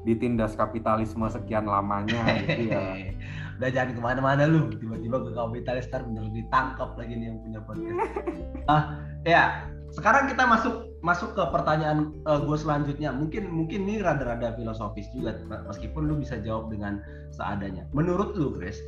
[0.08, 3.12] ditindas kapitalisme sekian lamanya gitu ya.
[3.60, 7.60] Udah jangan ke mana-mana lu, tiba-tiba ke kapitalis ntar bener ditangkap lagi nih yang punya
[7.68, 8.00] podcast.
[8.72, 13.12] ah ya, sekarang kita masuk masuk ke pertanyaan uh, eh, gue selanjutnya.
[13.12, 15.36] Mungkin mungkin ini rada-rada filosofis juga,
[15.68, 17.04] meskipun lu bisa jawab dengan
[17.36, 17.84] seadanya.
[17.92, 18.80] Menurut lu, Chris,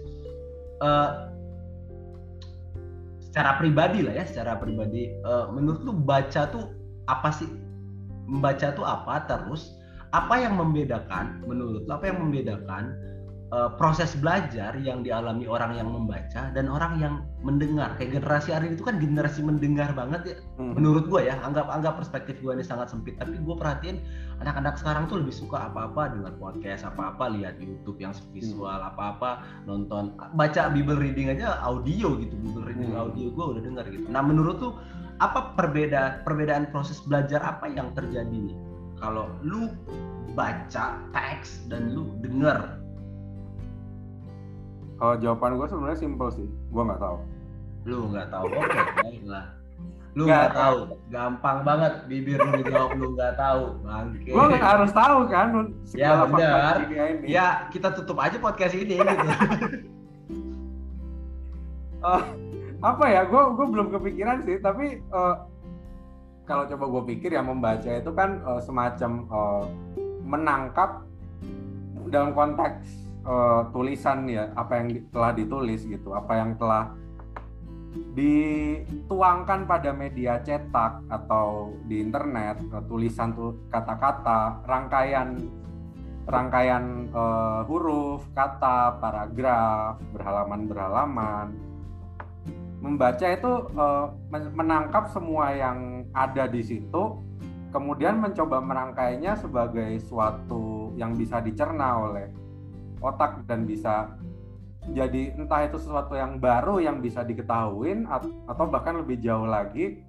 [0.79, 1.27] uh,
[3.19, 6.71] secara pribadi lah ya, secara pribadi, uh, menurut lu baca tuh
[7.11, 7.51] apa sih?
[8.23, 9.27] Membaca tuh apa?
[9.27, 9.80] Terus
[10.11, 12.95] apa yang membedakan menurut lo apa yang membedakan
[13.51, 18.73] uh, proses belajar yang dialami orang yang membaca dan orang yang mendengar kayak generasi hari
[18.73, 20.75] itu kan generasi mendengar banget ya hmm.
[20.79, 24.03] menurut gue ya anggap anggap perspektif gue ini sangat sempit tapi gue perhatiin
[24.41, 28.89] anak-anak sekarang tuh lebih suka apa-apa dengar podcast apa-apa lihat YouTube yang visual hmm.
[28.95, 33.03] apa-apa nonton baca Bible reading aja audio gitu Bible reading hmm.
[33.03, 34.73] audio gue udah dengar gitu nah menurut tuh
[35.21, 38.70] apa perbedaan perbedaan proses belajar apa yang terjadi nih
[39.01, 39.73] kalau lu
[40.37, 42.77] baca teks dan lu denger.
[45.01, 46.45] Kalau jawaban gue sebenarnya simpel sih.
[46.69, 47.17] Gue nggak tahu.
[47.89, 48.45] Lu nggak tahu.
[48.53, 49.61] Oke okay, lah
[50.11, 50.79] lu nggak tahu.
[51.07, 53.79] gampang banget bibir lu jawab lu nggak tahu.
[53.79, 54.31] Bangke.
[54.31, 55.47] Gue nggak harus tahu kan
[55.95, 56.75] ya benar.
[57.23, 59.27] ya kita tutup aja podcast ini gitu.
[62.03, 62.23] Uh,
[62.91, 63.21] apa ya?
[63.23, 65.47] Gue gue belum kepikiran sih tapi uh,
[66.51, 69.63] kalau coba gue pikir ya membaca itu kan uh, semacam uh,
[70.27, 71.07] menangkap
[72.11, 76.91] dalam konteks uh, tulisan ya apa yang telah ditulis gitu apa yang telah
[78.15, 85.39] dituangkan pada media cetak atau di internet tulisan tuh kata-kata rangkaian
[86.27, 91.47] rangkaian uh, huruf kata paragraf berhalaman berhalaman
[92.81, 97.03] membaca itu uh, menangkap semua yang ada di situ
[97.71, 102.27] kemudian mencoba merangkainya sebagai suatu yang bisa dicerna oleh
[102.99, 104.11] otak dan bisa
[104.91, 108.01] jadi entah itu sesuatu yang baru yang bisa diketahui
[108.49, 110.01] atau bahkan lebih jauh lagi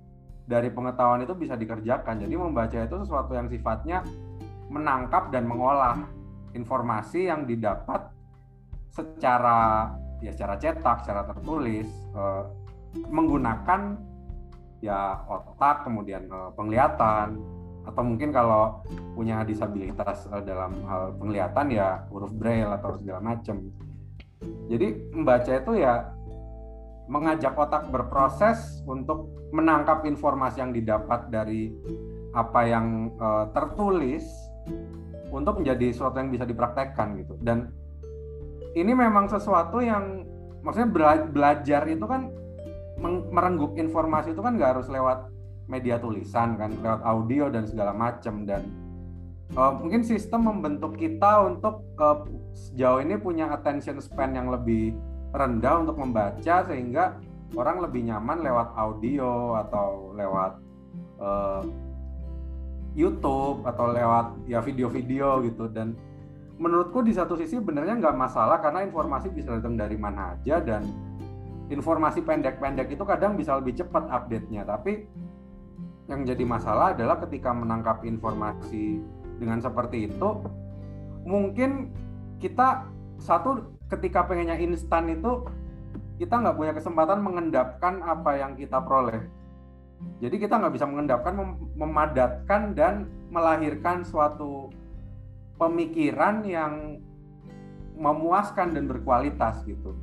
[0.49, 2.25] dari pengetahuan itu bisa dikerjakan.
[2.25, 4.01] Jadi membaca itu sesuatu yang sifatnya
[4.73, 6.09] menangkap dan mengolah
[6.57, 8.09] informasi yang didapat
[8.89, 9.93] secara
[10.25, 12.45] ya secara cetak, secara tertulis eh,
[13.13, 13.97] menggunakan
[14.83, 17.39] ya otak, kemudian eh, penglihatan
[17.83, 18.83] atau mungkin kalau
[19.15, 23.63] punya disabilitas eh, dalam hal penglihatan ya huruf braille atau segala macam
[24.67, 26.11] jadi membaca itu ya
[27.11, 31.75] mengajak otak berproses untuk menangkap informasi yang didapat dari
[32.33, 34.25] apa yang uh, tertulis
[35.29, 37.35] untuk menjadi sesuatu yang bisa dipraktekkan gitu.
[37.41, 37.69] Dan
[38.73, 40.25] ini memang sesuatu yang
[40.65, 42.33] maksudnya bela belajar itu kan
[43.05, 45.27] merenggut informasi itu kan nggak harus lewat
[45.67, 48.63] media tulisan kan, lewat audio dan segala macam dan
[49.57, 54.95] uh, mungkin sistem membentuk kita untuk uh, sejauh ini punya attention span yang lebih
[55.33, 57.17] rendah untuk membaca sehingga
[57.57, 60.53] orang lebih nyaman lewat audio atau lewat
[61.21, 61.63] uh,
[62.93, 65.69] YouTube atau lewat ya video-video gitu.
[65.73, 65.97] Dan
[66.61, 70.85] menurutku di satu sisi benernya nggak masalah karena informasi bisa datang dari mana aja dan
[71.73, 74.69] informasi pendek-pendek itu kadang bisa lebih cepat update-nya.
[74.69, 75.09] Tapi
[76.13, 79.01] yang jadi masalah adalah ketika menangkap informasi
[79.41, 80.45] dengan seperti itu
[81.25, 81.91] mungkin
[82.39, 82.85] kita
[83.17, 85.47] satu ketika pengennya instan itu
[86.21, 89.27] kita nggak punya kesempatan mengendapkan apa yang kita peroleh.
[90.19, 94.69] Jadi kita nggak bisa mengendapkan mem memadatkan dan melahirkan suatu
[95.57, 96.99] pemikiran yang
[97.95, 99.95] memuaskan dan berkualitas gitu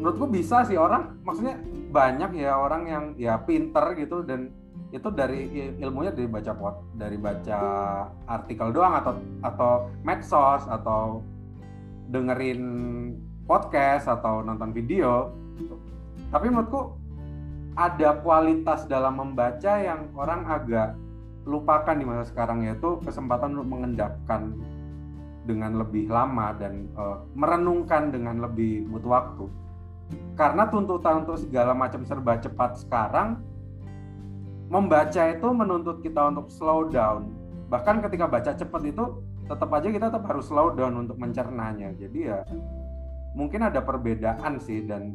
[0.00, 4.52] menurutku bisa sih orang maksudnya banyak ya orang yang ya pinter gitu dan
[4.90, 7.60] itu dari ilmunya dari baca pot dari baca
[8.26, 9.12] artikel doang atau
[9.46, 11.22] atau medsos atau
[12.10, 12.62] dengerin
[13.46, 15.30] podcast atau nonton video.
[16.30, 16.94] Tapi menurutku
[17.78, 20.98] ada kualitas dalam membaca yang orang agak
[21.46, 24.54] lupakan di masa sekarang yaitu kesempatan untuk mengendapkan
[25.46, 29.44] dengan lebih lama dan uh, merenungkan dengan lebih butuh waktu
[30.40, 33.44] karena tuntutan untuk segala macam serba cepat sekarang
[34.72, 37.28] membaca itu menuntut kita untuk slow down.
[37.68, 41.92] Bahkan ketika baca cepat itu tetap aja kita tetap harus slow down untuk mencernanya.
[41.92, 42.40] Jadi ya
[43.36, 45.12] mungkin ada perbedaan sih dan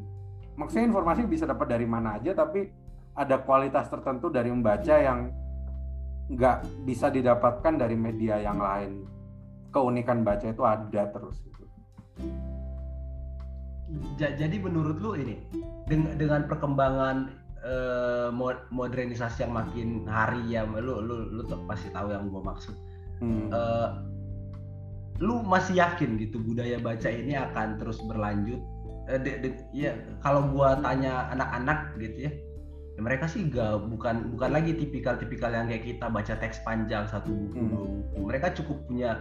[0.54, 2.70] maksudnya informasi bisa dapat dari mana aja tapi
[3.18, 5.34] ada kualitas tertentu dari membaca yang
[6.30, 9.10] nggak bisa didapatkan dari media yang lain.
[9.74, 11.66] Keunikan baca itu ada terus gitu.
[14.18, 15.38] Jadi menurut lu ini
[15.90, 18.30] dengan perkembangan uh,
[18.70, 22.76] modernisasi yang makin hari ya lu lu lu pasti tahu yang gue maksud
[23.22, 23.50] hmm.
[23.52, 24.06] uh,
[25.24, 28.62] lu masih yakin gitu budaya baca ini akan terus berlanjut
[29.10, 32.32] uh, de, de, ya kalau gue tanya anak-anak gitu ya,
[32.96, 37.34] ya mereka sih gak bukan bukan lagi tipikal-tipikal yang kayak kita baca teks panjang satu
[37.34, 38.26] buku hmm.
[38.26, 39.20] mereka cukup punya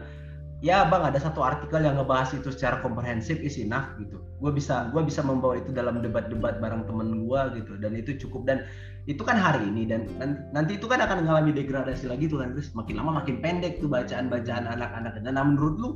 [0.61, 4.23] ya bang ada satu artikel yang ngebahas itu secara komprehensif is enough gitu.
[4.39, 7.73] Gue bisa gue bisa membawa itu dalam debat-debat bareng temen gue gitu.
[7.81, 8.69] Dan itu cukup dan
[9.05, 10.09] itu kan hari ini dan
[10.55, 13.91] nanti itu kan akan mengalami degradasi lagi tuh kan terus makin lama makin pendek tuh
[13.91, 15.19] bacaan-bacaan anak-anak.
[15.21, 15.91] Dan nah, menurut lu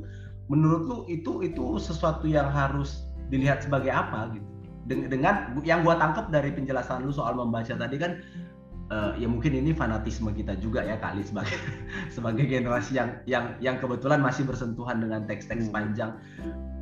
[0.48, 4.48] menurut lu itu itu sesuatu yang harus dilihat sebagai apa gitu?
[4.88, 8.24] Dengan yang gue tangkap dari penjelasan lu soal membaca tadi kan
[8.92, 11.56] uh, ya mungkin ini fanatisme kita juga ya kali sebagai
[12.14, 15.74] sebagai generasi yang yang yang kebetulan masih bersentuhan dengan teks-teks hmm.
[15.74, 16.10] panjang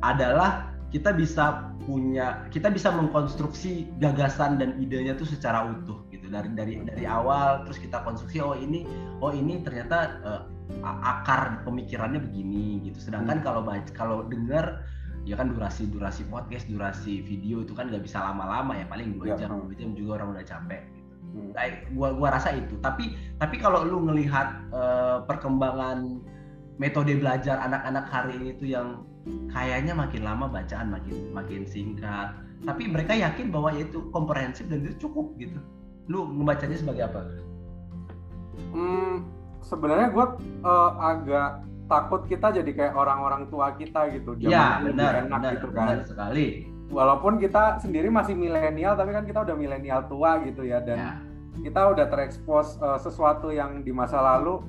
[0.03, 6.47] adalah kita bisa punya kita bisa mengkonstruksi gagasan dan idenya tuh secara utuh gitu dari
[6.55, 8.87] dari dari awal terus kita konstruksi oh ini
[9.19, 10.41] oh ini ternyata uh,
[10.83, 13.45] akar pemikirannya begini gitu sedangkan hmm.
[13.45, 13.61] kalau
[13.95, 14.87] kalau dengar
[15.27, 19.35] ya kan durasi durasi podcast durasi video itu kan nggak bisa lama-lama ya paling dua
[19.35, 20.96] ya, jam dua jam juga orang udah capek
[21.37, 21.53] Hmm.
[21.93, 26.17] gua gua rasa itu tapi tapi kalau lu ngelihat uh, perkembangan
[26.81, 29.05] metode belajar anak-anak hari ini tuh yang
[29.53, 32.33] kayaknya makin lama bacaan makin makin singkat
[32.65, 35.61] tapi mereka yakin bahwa itu komprehensif dan itu cukup gitu
[36.09, 37.21] lu membacanya sebagai apa
[38.73, 39.25] Hmm,
[39.61, 40.25] sebenarnya gue
[40.65, 44.35] uh, agak takut kita jadi kayak orang-orang tua kita gitu.
[44.41, 45.85] Iya benar, enak benar, gitu kan.
[45.87, 46.47] Benar sekali.
[46.87, 51.11] Walaupun kita sendiri masih milenial, tapi kan kita udah milenial tua gitu ya dan ya.
[51.61, 54.61] Kita udah terekspos uh, sesuatu yang di masa lalu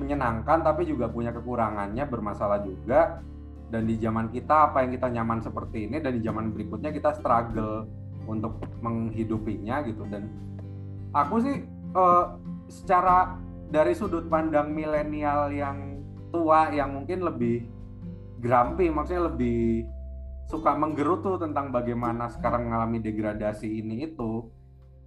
[0.00, 3.22] menyenangkan tapi juga punya kekurangannya bermasalah juga.
[3.72, 7.16] Dan di zaman kita apa yang kita nyaman seperti ini dan di zaman berikutnya kita
[7.16, 7.88] struggle
[8.28, 10.04] untuk menghidupinya gitu.
[10.04, 10.28] Dan
[11.16, 11.56] aku sih
[11.96, 12.36] uh,
[12.68, 13.40] secara
[13.72, 17.64] dari sudut pandang milenial yang tua yang mungkin lebih
[18.44, 19.88] grumpy maksudnya lebih
[20.52, 24.52] suka menggerutu tentang bagaimana sekarang mengalami degradasi ini itu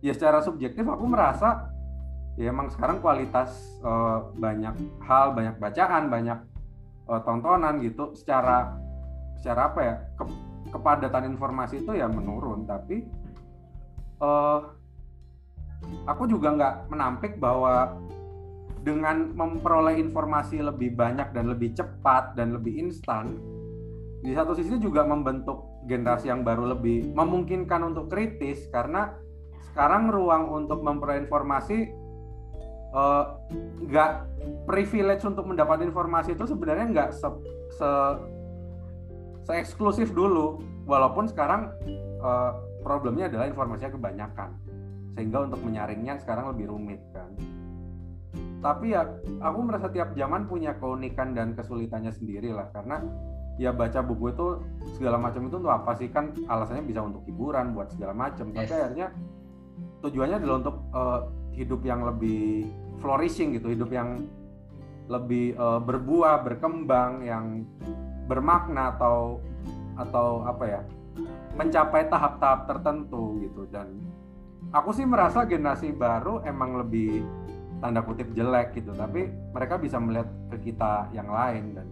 [0.05, 1.73] ya secara subjektif aku merasa
[2.37, 6.39] ya emang sekarang kualitas uh, banyak hal banyak bacaan banyak
[7.09, 8.77] uh, tontonan gitu secara
[9.41, 10.23] secara apa ya ke,
[10.69, 12.69] kepadatan informasi itu ya menurun.
[12.69, 13.01] Tapi
[14.21, 14.59] uh,
[16.05, 17.97] aku juga nggak menampik bahwa
[18.85, 23.41] dengan memperoleh informasi lebih banyak dan lebih cepat dan lebih instan
[24.21, 29.24] di satu sisi juga membentuk generasi yang baru lebih memungkinkan untuk kritis karena
[29.71, 32.05] sekarang ruang untuk memperoleh informasi
[32.95, 33.23] Eh,
[33.91, 34.23] nggak uh,
[34.63, 37.27] privilege untuk mendapat informasi itu sebenarnya nggak se,
[37.75, 37.89] se,
[39.43, 40.63] se eksklusif dulu.
[40.87, 41.75] Walaupun sekarang
[42.23, 42.55] uh,
[42.87, 44.49] problemnya adalah informasinya kebanyakan.
[45.11, 47.35] Sehingga untuk menyaringnya sekarang lebih rumit kan.
[48.63, 49.03] Tapi ya
[49.43, 53.03] aku merasa tiap zaman punya keunikan dan kesulitannya sendiri lah karena
[53.59, 54.47] ya baca buku itu
[54.95, 56.07] segala macam itu untuk apa sih?
[56.07, 58.55] Kan alasannya bisa untuk hiburan buat segala macam.
[58.55, 58.71] Yes.
[58.71, 59.07] tapi akhirnya
[60.05, 61.19] tujuannya adalah untuk uh,
[61.57, 62.69] hidup yang lebih
[63.01, 64.29] flourishing gitu hidup yang
[65.09, 67.65] lebih uh, berbuah berkembang yang
[68.29, 69.41] bermakna atau
[69.95, 70.81] atau apa ya
[71.55, 73.95] mencapai tahap-tahap tertentu gitu dan
[74.75, 77.23] aku sih merasa generasi baru emang lebih
[77.79, 81.87] tanda kutip jelek gitu tapi mereka bisa melihat ke kita yang lain dan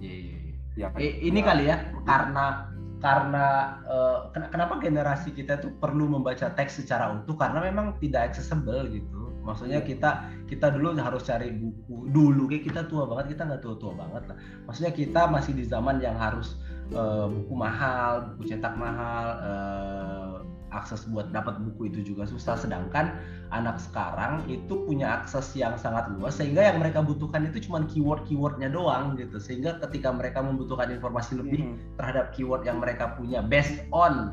[0.00, 0.38] yeah, yeah,
[0.78, 0.90] yeah.
[0.96, 1.46] ya eh, ini ya.
[1.46, 1.76] kali ya
[2.08, 2.71] karena
[3.02, 7.34] karena uh, kenapa generasi kita tuh perlu membaca teks secara utuh?
[7.34, 9.34] Karena memang tidak accessible gitu.
[9.42, 12.06] Maksudnya kita kita dulu harus cari buku.
[12.14, 14.36] Dulu kayak kita tua banget kita nggak tua tua banget lah.
[14.70, 16.62] Maksudnya kita masih di zaman yang harus
[16.94, 20.31] uh, buku mahal buku cetak mahal uh,
[20.72, 23.12] akses buat dapat buku itu juga susah sedangkan
[23.52, 28.24] anak sekarang itu punya akses yang sangat luas sehingga yang mereka butuhkan itu cuma keyword
[28.24, 31.76] keywordnya doang gitu sehingga ketika mereka membutuhkan informasi lebih hmm.
[32.00, 34.32] terhadap keyword yang mereka punya based on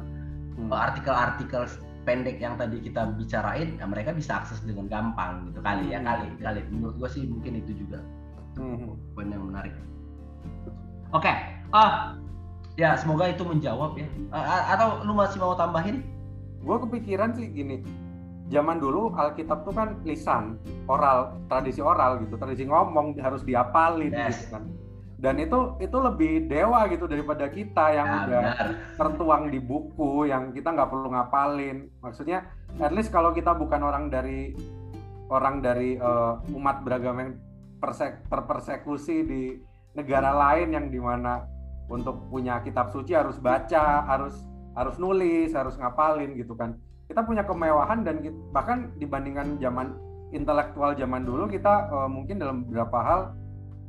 [0.56, 0.72] hmm.
[0.72, 1.68] artikel-artikel
[2.08, 6.26] pendek yang tadi kita bicarain ya mereka bisa akses dengan gampang gitu kali ya kali
[6.32, 6.42] hmm.
[6.42, 8.00] kali menurut gue sih mungkin itu juga
[8.56, 9.14] hmm.
[9.14, 9.76] poin yang menarik
[11.12, 11.36] oke okay.
[11.76, 12.16] ah
[12.80, 16.00] ya semoga itu menjawab ya uh, atau lu masih mau tambahin
[16.60, 17.82] gue kepikiran sih gini
[18.50, 20.58] zaman dulu Alkitab tuh kan lisan
[20.90, 24.46] oral tradisi oral gitu tradisi ngomong harus diapalin yes.
[24.46, 24.64] gitu kan
[25.20, 28.68] dan itu itu lebih dewa gitu daripada kita yang ya, udah benar.
[28.96, 32.48] tertuang di buku yang kita nggak perlu ngapalin maksudnya
[32.80, 34.56] at least kalau kita bukan orang dari
[35.30, 37.36] orang dari uh, umat beragama yang
[37.78, 39.44] persek, terpersekusi di
[39.94, 41.46] negara lain yang di mana
[41.92, 46.78] untuk punya kitab suci harus baca harus harus nulis harus ngapalin gitu kan.
[47.10, 49.98] Kita punya kemewahan dan kita, bahkan dibandingkan zaman
[50.30, 53.22] intelektual zaman dulu kita uh, mungkin dalam beberapa hal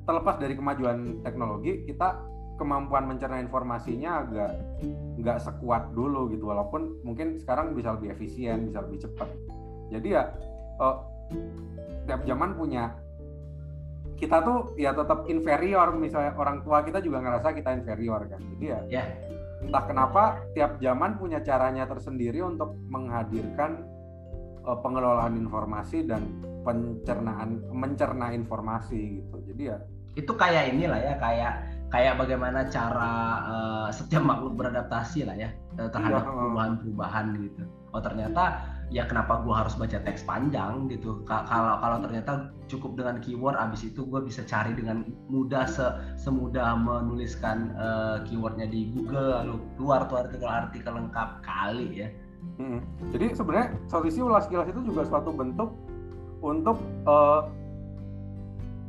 [0.08, 2.16] terlepas dari kemajuan teknologi kita
[2.56, 4.50] kemampuan mencerna informasinya agak
[5.20, 6.48] nggak sekuat dulu gitu.
[6.48, 9.28] Walaupun mungkin sekarang bisa lebih efisien bisa lebih cepat.
[9.92, 10.32] Jadi ya
[10.80, 10.96] uh,
[12.08, 12.96] tiap zaman punya
[14.16, 15.92] kita tuh ya tetap inferior.
[15.96, 18.40] Misalnya orang tua kita juga ngerasa kita inferior kan.
[18.56, 19.29] Jadi ya yeah.
[19.60, 20.22] Entah kenapa
[20.56, 23.84] tiap zaman punya caranya tersendiri untuk menghadirkan
[24.64, 26.24] uh, pengelolaan informasi dan
[26.64, 29.36] pencernaan mencerna informasi gitu.
[29.52, 29.78] Jadi ya
[30.18, 31.54] itu kayak inilah ya kayak
[31.90, 33.12] kayak bagaimana cara
[33.50, 37.62] uh, setiap makhluk beradaptasi lah ya eh, terhadap iya, perubahan-perubahan gitu.
[37.90, 38.62] Oh ternyata
[38.94, 41.26] ya kenapa gue harus baca teks panjang gitu.
[41.26, 46.78] Kalau kalau ternyata cukup dengan keyword abis itu gue bisa cari dengan mudah se semudah
[46.78, 52.08] menuliskan uh, keywordnya di Google lalu keluar tuh artikel-artikel lengkap kali ya.
[52.62, 52.80] Hmm.
[53.10, 55.74] Jadi sebenarnya solusi ulas kilas itu juga suatu bentuk
[56.40, 56.78] untuk
[57.10, 57.50] uh,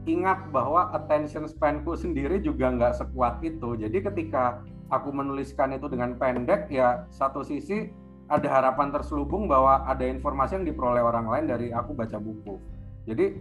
[0.10, 3.78] ingat bahwa attention spanku sendiri juga nggak sekuat itu.
[3.78, 7.94] Jadi ketika aku menuliskan itu dengan pendek, ya satu sisi
[8.32, 12.58] ada harapan terselubung bahwa ada informasi yang diperoleh orang lain dari aku baca buku.
[13.06, 13.38] Jadi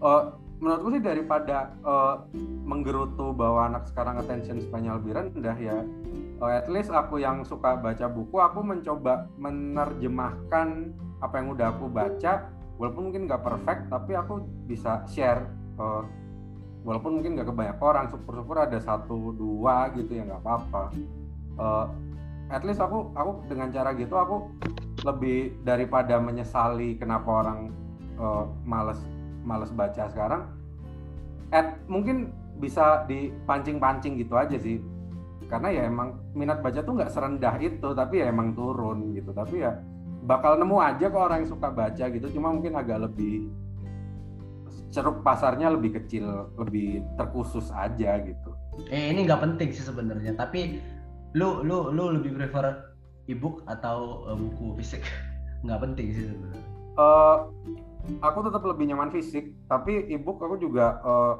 [0.00, 2.24] uh, menurutku sih daripada uh,
[2.64, 5.78] menggerutu bahwa anak sekarang attention span-nya lebih rendah ya,
[6.40, 10.90] uh, at least aku yang suka baca buku, aku mencoba menerjemahkan
[11.20, 15.46] apa yang udah aku baca walaupun mungkin nggak perfect tapi aku bisa share
[15.78, 16.02] uh,
[16.84, 20.82] walaupun mungkin nggak ke banyak orang syukur-syukur ada satu dua gitu ya nggak apa-apa.
[21.54, 21.86] Uh,
[22.52, 24.52] at least aku aku dengan cara gitu aku
[25.02, 27.72] lebih daripada menyesali kenapa orang
[28.20, 29.00] uh, males
[29.44, 30.48] males baca sekarang
[31.52, 34.78] at mungkin bisa dipancing-pancing gitu aja sih.
[35.44, 39.30] Karena ya emang minat baca tuh nggak serendah itu tapi ya emang turun gitu.
[39.32, 39.76] Tapi ya
[40.24, 43.52] bakal nemu aja kok orang yang suka baca gitu cuma mungkin agak lebih
[44.94, 48.54] ceruk pasarnya lebih kecil lebih terkhusus aja gitu
[48.94, 50.78] eh ini nggak penting sih sebenarnya tapi
[51.34, 52.94] lu lu lu lebih prefer
[53.26, 55.02] ebook atau uh, buku fisik
[55.66, 56.64] nggak penting sih sebenarnya
[56.94, 57.50] uh,
[58.22, 61.34] aku tetap lebih nyaman fisik tapi ebook aku juga uh,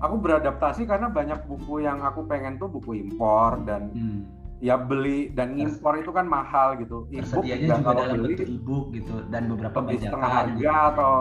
[0.00, 5.28] aku beradaptasi karena banyak buku yang aku pengen tuh buku impor dan hmm ya beli
[5.36, 7.04] dan impor itu kan mahal gitu.
[7.12, 10.88] Ebook juga kalau dalam beli ebook gitu dan beberapa lebih setengah harga gitu.
[10.96, 11.12] atau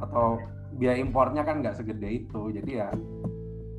[0.00, 0.26] atau
[0.80, 2.50] biaya impornya kan nggak segede itu.
[2.56, 2.88] Jadi ya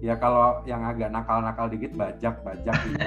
[0.02, 3.06] ya kalau yang agak nakal-nakal dikit bajak bajak gitu.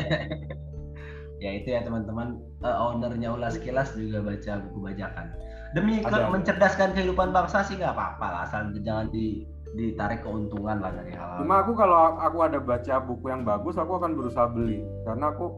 [1.44, 5.26] ya itu ya teman-teman uh, ownernya ulas kilas juga baca buku bajakan.
[5.74, 10.90] Demi ke mencerdaskan kehidupan bangsa sih nggak apa-apa lah asal jangan di ditarik keuntungan lah
[10.94, 11.42] dari hal-hal.
[11.42, 15.50] Cuma aku kalau aku ada baca buku yang bagus, aku akan berusaha beli karena aku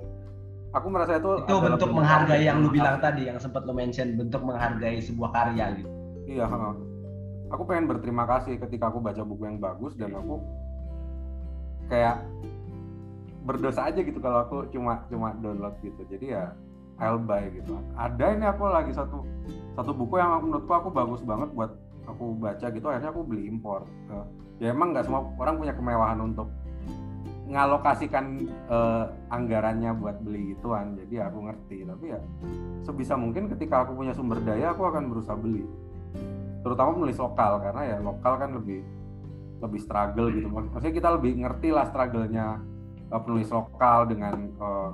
[0.77, 4.45] aku merasa itu itu bentuk menghargai yang lu bilang tadi yang sempat lu mention bentuk
[4.45, 5.91] menghargai sebuah karya gitu
[6.29, 6.45] iya
[7.51, 10.43] aku pengen berterima kasih ketika aku baca buku yang bagus dan aku
[11.87, 12.23] kayak
[13.47, 16.03] berdosa aja gitu kalau aku cuma cuma download gitu.
[16.11, 16.51] Jadi ya
[16.99, 17.79] I'll buy gitu.
[17.95, 19.23] Ada ini aku lagi satu
[19.79, 21.71] satu buku yang menurutku aku bagus banget buat
[22.11, 22.87] aku baca gitu.
[22.91, 23.87] Akhirnya aku beli impor.
[24.59, 26.51] Ya emang nggak semua orang punya kemewahan untuk
[27.47, 30.99] ngalokasikan uh, anggarannya buat beli gituan.
[30.99, 31.87] Jadi aku ngerti.
[31.87, 32.19] Tapi ya
[32.83, 35.63] sebisa mungkin ketika aku punya sumber daya aku akan berusaha beli
[36.67, 38.83] terutama menulis lokal karena ya lokal kan lebih
[39.63, 40.51] lebih struggle gitu.
[40.51, 42.59] Maksudnya kita lebih ngerti lah struggle-nya
[43.15, 44.91] uh, penulis lokal dengan uh,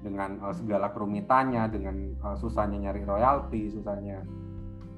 [0.00, 4.22] dengan uh, segala kerumitannya dengan uh, susahnya nyari royalti susahnya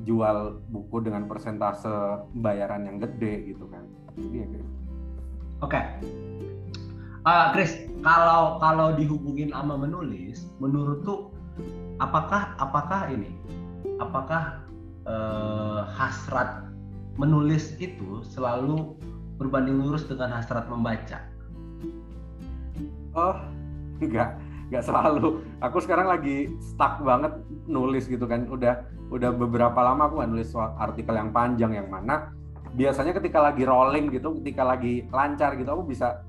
[0.05, 3.89] jual buku dengan persentase bayaran yang gede gitu kan.
[4.21, 4.67] Jadi ya gitu.
[5.65, 5.73] oke.
[5.73, 5.85] Okay
[7.27, 11.31] uh, Chris kalau kalau dihubungin sama menulis menurut tuh
[12.03, 13.31] apakah apakah ini?
[14.03, 14.67] Apakah
[15.07, 16.67] uh, hasrat
[17.21, 18.97] menulis itu selalu
[19.37, 21.21] berbanding lurus dengan hasrat membaca.
[23.13, 23.37] Oh
[24.01, 24.39] enggak
[24.71, 25.45] enggak selalu.
[25.61, 27.33] Aku sekarang lagi stuck banget
[27.69, 28.49] nulis gitu kan.
[28.49, 32.33] Udah udah beberapa lama aku nggak nulis artikel yang panjang yang mana.
[32.73, 36.25] Biasanya ketika lagi rolling gitu ketika lagi lancar gitu aku bisa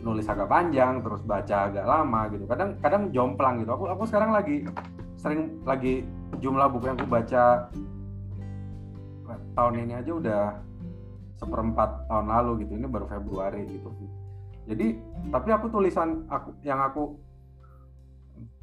[0.00, 2.44] nulis agak panjang terus baca agak lama gitu.
[2.48, 3.76] Kadang kadang jomplang gitu.
[3.76, 4.64] Aku aku sekarang lagi
[5.24, 6.04] sering lagi
[6.44, 7.72] jumlah buku yang aku baca
[9.56, 10.44] tahun ini aja udah
[11.40, 13.88] seperempat tahun lalu gitu ini baru Februari gitu.
[14.68, 15.00] Jadi
[15.32, 17.16] tapi aku tulisan aku yang aku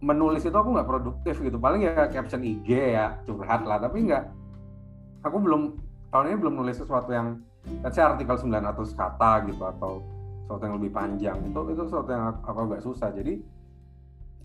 [0.05, 1.57] menulis itu aku nggak produktif gitu.
[1.57, 3.81] Paling ya caption IG ya curhat lah.
[3.81, 4.23] Tapi nggak
[5.25, 5.81] aku belum
[6.13, 7.41] tahun ini belum nulis sesuatu yang
[7.89, 10.05] saya artikel 900 kata gitu atau
[10.45, 11.37] sesuatu yang lebih panjang.
[11.41, 13.09] Itu itu sesuatu yang aku agak susah.
[13.13, 13.41] Jadi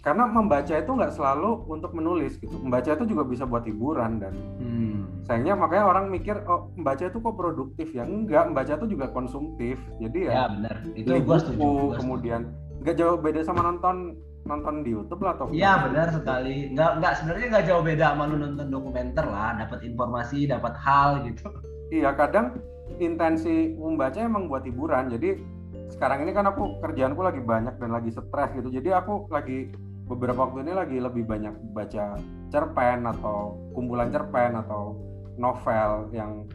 [0.04, 2.54] karena membaca itu nggak selalu untuk menulis gitu.
[2.62, 4.32] Membaca itu juga bisa buat hiburan dan
[4.62, 5.26] hmm.
[5.26, 8.06] sayangnya makanya orang mikir oh membaca itu kok produktif ya?
[8.06, 9.80] Enggak membaca itu juga konsumtif.
[9.98, 10.74] Jadi ya, ya benar.
[10.94, 12.40] Itu gua setuju gua kemudian
[12.86, 14.14] nggak jauh beda sama nonton
[14.46, 16.70] nonton di YouTube lah atau Iya benar sekali.
[16.70, 19.58] Nggak nggak sebenarnya nggak jauh beda sama lu nonton dokumenter lah.
[19.58, 21.50] Dapat informasi dapat hal gitu.
[21.90, 22.62] Iya kadang
[23.02, 25.10] intensi membaca emang buat hiburan.
[25.10, 25.55] Jadi
[25.90, 28.68] sekarang ini kan aku kerjaanku lagi banyak dan lagi stres gitu.
[28.70, 29.70] Jadi aku lagi
[30.06, 32.18] beberapa waktu ini lagi lebih banyak baca
[32.50, 34.94] cerpen atau kumpulan cerpen atau
[35.34, 36.46] novel yang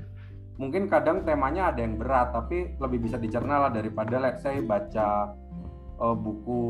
[0.55, 5.35] mungkin kadang temanya ada yang berat tapi lebih bisa dicerna lah daripada let's say baca
[5.99, 6.61] uh, buku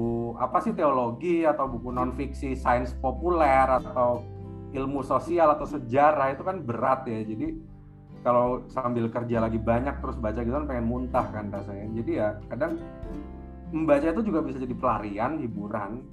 [0.41, 4.26] apa sih teologi atau buku non fiksi sains populer atau
[4.72, 7.22] ilmu sosial atau sejarah itu kan berat ya.
[7.24, 7.59] Jadi
[8.22, 12.30] kalau sambil kerja lagi banyak terus baca gitu kan pengen muntah kan rasanya jadi ya
[12.54, 12.78] kadang
[13.74, 16.06] membaca itu juga bisa jadi pelarian hiburan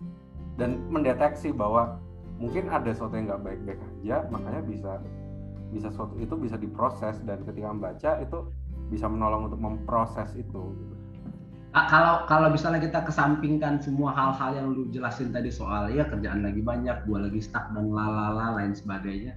[0.56, 2.00] dan mendeteksi bahwa
[2.38, 4.92] mungkin ada sesuatu yang nggak baik-baik aja makanya bisa
[5.68, 8.38] bisa sesuatu itu bisa diproses dan ketika membaca itu
[8.88, 10.72] bisa menolong untuk memproses itu
[11.68, 16.40] Nah, kalau kalau misalnya kita kesampingkan semua hal-hal yang lu jelasin tadi soal ya kerjaan
[16.40, 19.36] lagi banyak, gua lagi stuck dan lalala lain sebagainya.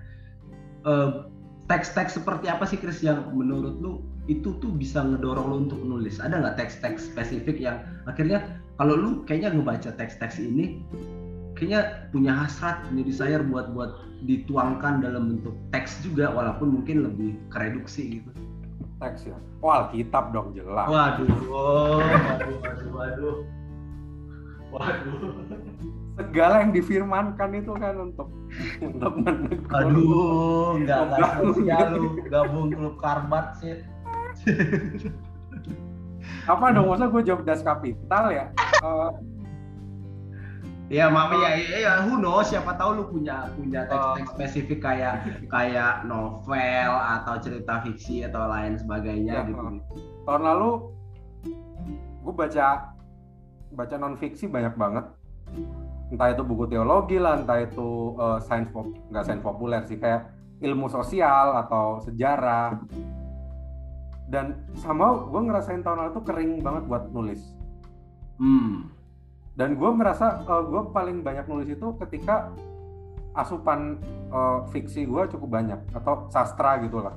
[0.88, 1.28] Uh,
[1.72, 6.20] teks-teks seperti apa sih Chris yang menurut lu itu tuh bisa ngedorong lu untuk nulis?
[6.20, 7.80] Ada nggak teks-teks spesifik yang
[8.12, 8.44] akhirnya
[8.76, 10.84] kalau lu kayaknya ngebaca teks-teks ini
[11.56, 17.40] kayaknya punya hasrat punya desire buat buat dituangkan dalam bentuk teks juga walaupun mungkin lebih
[17.48, 18.30] kereduksi gitu?
[19.00, 19.40] Teks ya?
[19.64, 20.92] Oh Alkitab dong jelas.
[20.92, 23.38] Waduh oh, waduh waduh waduh.
[24.72, 28.28] Waduh segala yang difirmankan itu kan untuk
[28.88, 33.80] untuk menegur aduh nggak nggak sosial lu gabung klub karbat sih
[36.52, 38.46] apa dong masa gue jawab das kapital ya
[38.82, 39.14] uh,
[40.92, 44.32] Ya mami ya, ya, ya who knows siapa tahu lu punya punya teks-teks oh.
[44.36, 49.80] spesifik kayak kayak novel atau cerita fiksi atau lain sebagainya ya, gitu.
[50.28, 50.92] Tahun lalu
[52.28, 52.92] gue baca
[53.72, 55.08] baca non fiksi banyak banget.
[56.12, 60.28] Entah itu buku teologi lah, entah itu uh, sains pop nggak sains populer sih kayak
[60.60, 62.78] ilmu sosial atau sejarah.
[64.28, 67.42] Dan sama gue ngerasain tahun lalu tuh kering banget buat nulis.
[68.40, 69.02] Hmm
[69.56, 72.52] dan gue merasa uh, eh, gue paling banyak nulis itu ketika
[73.36, 74.00] asupan
[74.32, 77.16] uh, fiksi gue cukup banyak atau sastra gitulah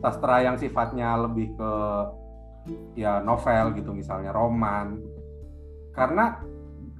[0.00, 1.72] sastra yang sifatnya lebih ke
[2.96, 4.96] ya novel gitu misalnya roman
[5.92, 6.40] karena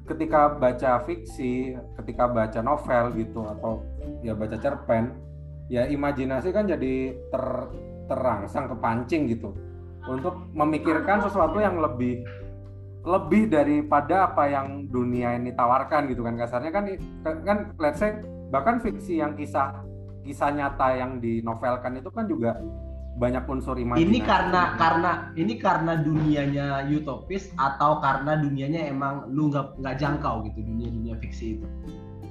[0.05, 3.81] ketika baca fiksi ketika baca novel gitu atau
[4.21, 5.17] ya baca cerpen
[5.73, 7.45] ya imajinasi kan jadi ter
[8.05, 9.57] terangsang kepancing gitu.
[10.05, 12.21] Untuk memikirkan sesuatu yang lebih
[13.05, 16.37] lebih daripada apa yang dunia ini tawarkan gitu kan.
[16.37, 16.85] Kasarnya kan
[17.45, 18.13] kan let's say
[18.53, 19.81] bahkan fiksi yang kisah
[20.25, 22.57] kisah nyata yang dinovelkan itu kan juga
[23.15, 24.11] banyak unsur imajinasi.
[24.11, 30.43] Ini karena karena ini karena dunianya utopis atau karena dunianya emang lu nggak nggak jangkau
[30.51, 31.67] gitu dunia dunia fiksi itu.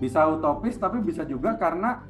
[0.03, 2.03] Bisa utopis tapi bisa juga karena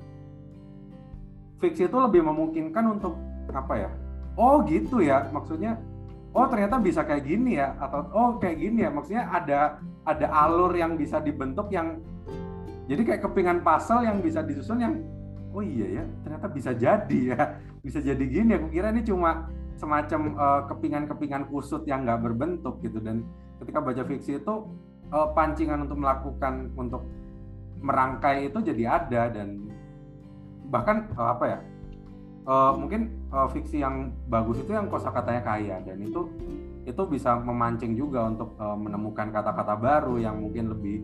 [1.61, 3.13] fiksi itu lebih memungkinkan untuk
[3.53, 3.89] apa ya?
[4.33, 5.77] Oh gitu ya maksudnya
[6.33, 9.77] oh ternyata bisa kayak gini ya atau oh kayak gini ya maksudnya ada
[10.09, 12.01] ada alur yang bisa dibentuk yang
[12.89, 14.93] jadi kayak kepingan pasal yang bisa disusun yang
[15.53, 17.41] oh iya ya ternyata bisa jadi ya.
[17.83, 19.47] Bisa jadi gini aku kira ini cuma
[19.77, 22.97] semacam uh, kepingan-kepingan kusut yang nggak berbentuk gitu.
[23.03, 23.27] Dan
[23.59, 24.55] ketika baca fiksi itu
[25.11, 27.03] uh, pancingan untuk melakukan untuk
[27.83, 29.29] merangkai itu jadi ada.
[29.29, 29.67] Dan
[30.71, 31.59] bahkan uh, apa ya
[32.47, 35.77] uh, mungkin uh, fiksi yang bagus itu yang kosakatanya kaya.
[35.83, 36.31] Dan itu
[36.83, 41.03] itu bisa memancing juga untuk uh, menemukan kata-kata baru yang mungkin lebih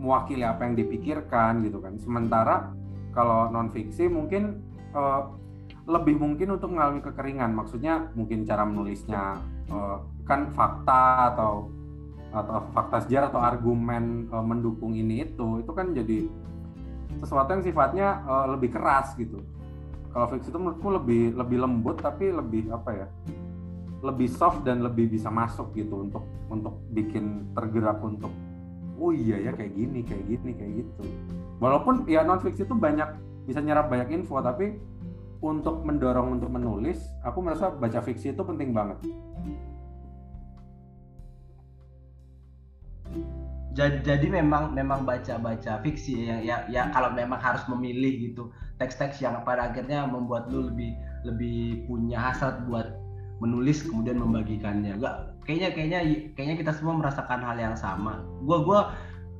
[0.00, 2.00] mewakili apa yang dipikirkan gitu kan.
[2.00, 2.72] Sementara
[3.14, 4.60] kalau non fiksi mungkin
[4.92, 5.30] uh,
[5.86, 7.54] lebih mungkin untuk mengalami kekeringan.
[7.54, 9.38] Maksudnya mungkin cara menulisnya
[9.70, 11.70] uh, kan fakta atau
[12.34, 16.26] atau fakta sejarah atau argumen uh, mendukung ini itu itu kan jadi
[17.22, 19.38] sesuatu yang sifatnya uh, lebih keras gitu
[20.10, 23.06] kalau fiksi itu menurutku lebih lebih lembut tapi lebih apa ya
[24.02, 28.34] lebih soft dan lebih bisa masuk gitu untuk untuk bikin tergerak untuk
[28.98, 31.02] oh iya ya kayak gini kayak gini kayak gitu
[31.62, 33.06] walaupun ya non fiksi itu banyak
[33.44, 34.78] bisa nyerap banyak info tapi
[35.44, 38.98] untuk mendorong untuk menulis aku merasa baca fiksi itu penting banget.
[43.74, 48.54] Jadi, jadi memang memang baca baca fiksi ya, ya ya kalau memang harus memilih gitu
[48.78, 50.94] teks-teks yang pada akhirnya membuat lu lebih
[51.26, 52.94] lebih punya hasrat buat
[53.42, 54.94] menulis kemudian membagikannya.
[55.02, 56.00] Gak kayaknya kayaknya
[56.38, 58.22] kayaknya kita semua merasakan hal yang sama.
[58.46, 58.80] Gua gua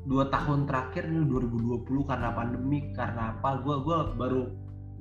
[0.05, 4.53] dua tahun terakhir ini 2020 karena pandemi karena apa gua gua baru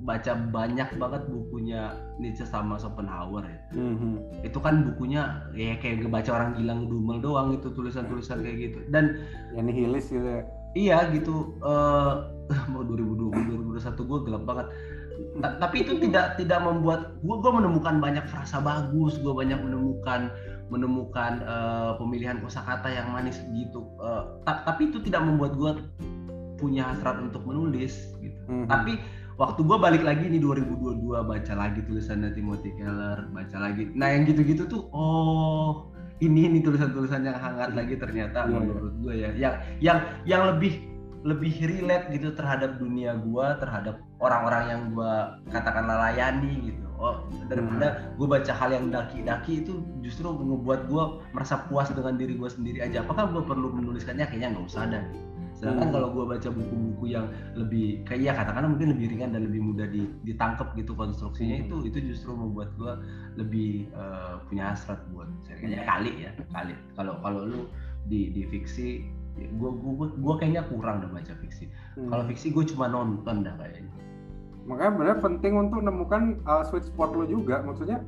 [0.04, 3.58] baca banyak banget bukunya Nietzsche sama Schopenhauer ya.
[3.78, 4.44] Mm-hmm.
[4.44, 8.78] Itu kan bukunya ya kayak baca orang gila ngedumel doang itu tulisan-tulisan kayak gitu.
[8.92, 9.24] Dan
[9.56, 10.42] yang nihilis gitu ya.
[10.74, 11.56] Iya gitu.
[11.64, 12.28] Uh,
[12.72, 14.66] mau 2020 2021 gue gelap banget.
[15.14, 20.28] T tapi itu tidak tidak membuat gue gue menemukan banyak frasa bagus, gue banyak menemukan
[20.72, 23.84] menemukan uh, pemilihan kosakata yang manis gitu.
[24.00, 25.72] Uh, tapi itu tidak membuat gue
[26.56, 28.40] punya hasrat untuk menulis gitu.
[28.48, 28.68] Mm-hmm.
[28.70, 28.92] Tapi
[29.34, 34.30] waktu gue balik lagi nih 2022 baca lagi tulisannya Timothy Keller baca lagi nah yang
[34.30, 35.90] gitu-gitu tuh oh
[36.22, 40.93] ini ini tulisan-tulisan yang hangat lagi ternyata yeah, menurut gue ya yang yang yang lebih
[41.24, 45.14] lebih relate gitu terhadap dunia gue terhadap orang-orang yang gue
[45.48, 46.84] katakan layani gitu.
[47.00, 48.20] Oh daripada hmm.
[48.20, 52.84] gue baca hal yang daki-daki itu justru ngebuat gue merasa puas dengan diri gue sendiri
[52.84, 53.00] aja.
[53.00, 54.28] Apakah gue perlu menuliskannya?
[54.28, 55.00] Kayaknya nggak usah ada.
[55.54, 55.94] Sedangkan hmm.
[55.96, 59.86] kalau gue baca buku-buku yang lebih kayak ya katakanlah mungkin lebih ringan dan lebih mudah
[60.26, 61.64] ditangkap gitu konstruksinya hmm.
[61.64, 62.92] itu itu justru membuat gue
[63.40, 66.76] lebih uh, punya hasrat buat kayaknya kali ya kali.
[67.00, 67.60] Kalau kalau lu
[68.12, 71.66] di di fiksi gue gue gue kayaknya kurang udah baca fiksi
[71.98, 72.08] hmm.
[72.10, 73.90] kalau fiksi gue cuma nonton dah kayaknya
[74.64, 78.00] makanya benar penting untuk menemukan uh, sweet spot lo juga maksudnya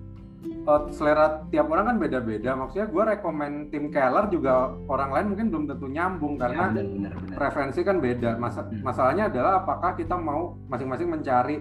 [0.66, 2.54] uh, selera tiap orang kan beda-beda.
[2.54, 6.70] Maksudnya gue rekomend tim Keller juga orang lain mungkin belum tentu nyambung ya, karena ya,
[6.72, 7.36] benar, benar, benar.
[7.38, 8.30] preferensi kan beda.
[8.38, 8.82] Masa hmm.
[8.82, 11.56] masalahnya adalah apakah kita mau masing-masing mencari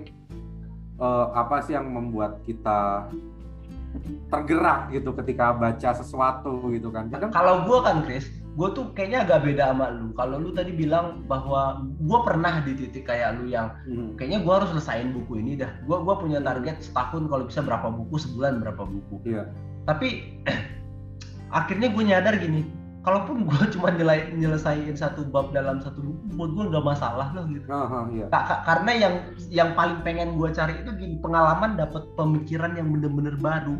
[1.00, 3.10] uh, apa sih yang membuat kita
[4.28, 7.08] tergerak gitu ketika baca sesuatu gitu kan.
[7.08, 10.16] Kadang kalau gue kan Chris, gue tuh kayaknya agak beda sama lu.
[10.16, 14.16] Kalau lu tadi bilang bahwa gue pernah di titik kayak lu yang hmm.
[14.16, 15.72] kayaknya gue harus selesaiin buku ini dah.
[15.84, 19.16] Gue gua punya target setahun kalau bisa berapa buku sebulan berapa buku.
[19.28, 19.52] Iya.
[19.84, 20.40] Tapi
[21.60, 22.64] akhirnya gue nyadar gini,
[23.06, 27.46] kalaupun gue cuma nyelai, nyelesain satu bab dalam satu buku buat gue nggak masalah loh
[27.48, 28.28] gitu uh, uh, iya.
[28.66, 29.14] karena yang
[29.54, 33.78] yang paling pengen gue cari itu gini pengalaman dapat pemikiran yang bener-bener baru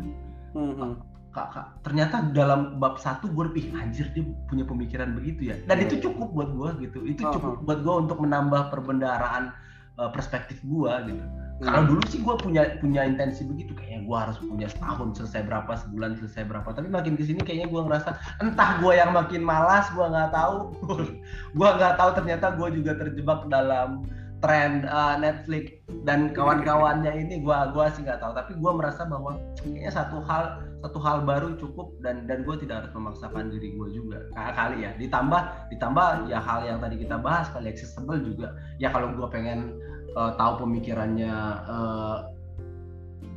[0.54, 0.94] uh, uh.
[1.36, 5.56] Kak, kak, ternyata dalam bab satu gue lebih anjir dia punya pemikiran begitu ya.
[5.68, 5.84] Dan yeah.
[5.84, 7.04] itu cukup buat gue gitu.
[7.04, 9.52] Itu cukup uh, buat gue untuk menambah perbendaharaan
[10.00, 11.24] uh, perspektif gue gitu.
[11.56, 11.88] Kalau hmm.
[11.88, 13.72] dulu sih gue punya punya intensi begitu.
[13.72, 16.68] Kayaknya gue harus punya setahun selesai berapa sebulan selesai berapa.
[16.68, 18.10] Tapi makin ke sini kayaknya gue ngerasa
[18.44, 20.72] entah gue yang makin malas gue nggak tahu.
[21.56, 24.04] Gue nggak tahu ternyata gue juga terjebak dalam
[24.44, 25.80] tren uh, Netflix.
[26.04, 28.36] Dan kawan-kawannya ini gue gua sih nggak tahu.
[28.36, 32.84] Tapi gue merasa bahwa kayaknya satu hal satu hal baru cukup dan dan gue tidak
[32.84, 34.18] harus memaksakan diri gue juga.
[34.34, 38.54] Kali ya ditambah ditambah ya hal yang tadi kita bahas kali accessible juga.
[38.76, 39.80] Ya kalau gue pengen
[40.16, 41.34] uh, tahu pemikirannya
[41.66, 42.18] uh,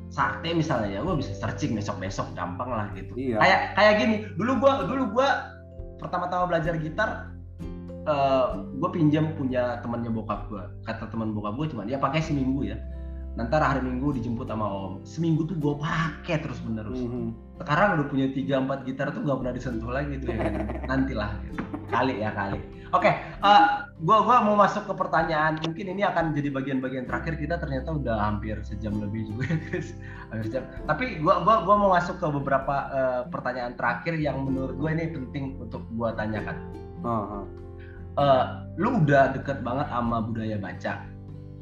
[0.09, 3.13] sakti misalnya ya gue bisa searching besok besok gampang lah gitu.
[3.13, 3.37] Iya.
[3.39, 5.27] kayak kayak gini dulu gue dulu gue
[6.01, 7.29] pertama-tama belajar gitar
[8.07, 8.45] uh, eh,
[8.81, 12.77] gue pinjam punya temannya bokap gue kata teman bokap gue cuma dia pakai seminggu ya
[13.39, 14.99] nanti hari minggu dijemput sama om.
[15.07, 17.27] Seminggu tuh gue pakai terus menerus mm -hmm.
[17.63, 20.51] sekarang udah punya tiga empat gitar tuh gak pernah disentuh lagi tuh ya.
[20.91, 21.31] Nantilah.
[21.47, 21.63] Gitu.
[21.89, 22.61] kali ya kali.
[22.93, 25.57] Oke okay, uh, gue gua mau masuk ke pertanyaan.
[25.57, 27.39] Mungkin ini akan jadi bagian-bagian terakhir.
[27.39, 29.97] Kita ternyata udah hampir sejam lebih juga guys.
[30.29, 30.63] Hampir sejam.
[30.85, 35.05] Tapi gue gua gua mau masuk ke beberapa uh, pertanyaan terakhir yang menurut gue ini
[35.09, 36.57] penting untuk gue tanyakan.
[37.01, 37.43] Uh -huh.
[38.21, 38.45] uh,
[38.77, 41.08] lu udah deket banget sama budaya baca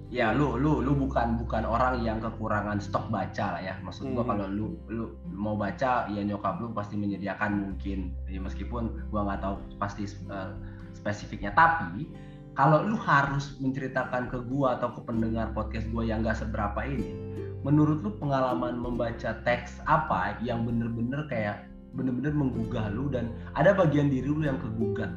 [0.08, 3.76] ya lu lu lu bukan bukan orang yang kekurangan stok baca lah ya.
[3.84, 4.32] Maksud gua hmm.
[4.32, 8.16] kalau lu lu mau baca ya nyokap lu pasti menyediakan mungkin.
[8.32, 10.56] Ya meskipun gua nggak tahu pasti uh,
[10.96, 11.52] spesifiknya.
[11.52, 12.08] Tapi
[12.56, 17.28] kalau lu harus menceritakan ke gua atau ke pendengar podcast gua yang nggak seberapa ini
[17.66, 24.08] menurut lu pengalaman membaca teks apa yang bener-bener kayak bener-bener menggugah lu dan ada bagian
[24.14, 25.12] diri lu yang kegugat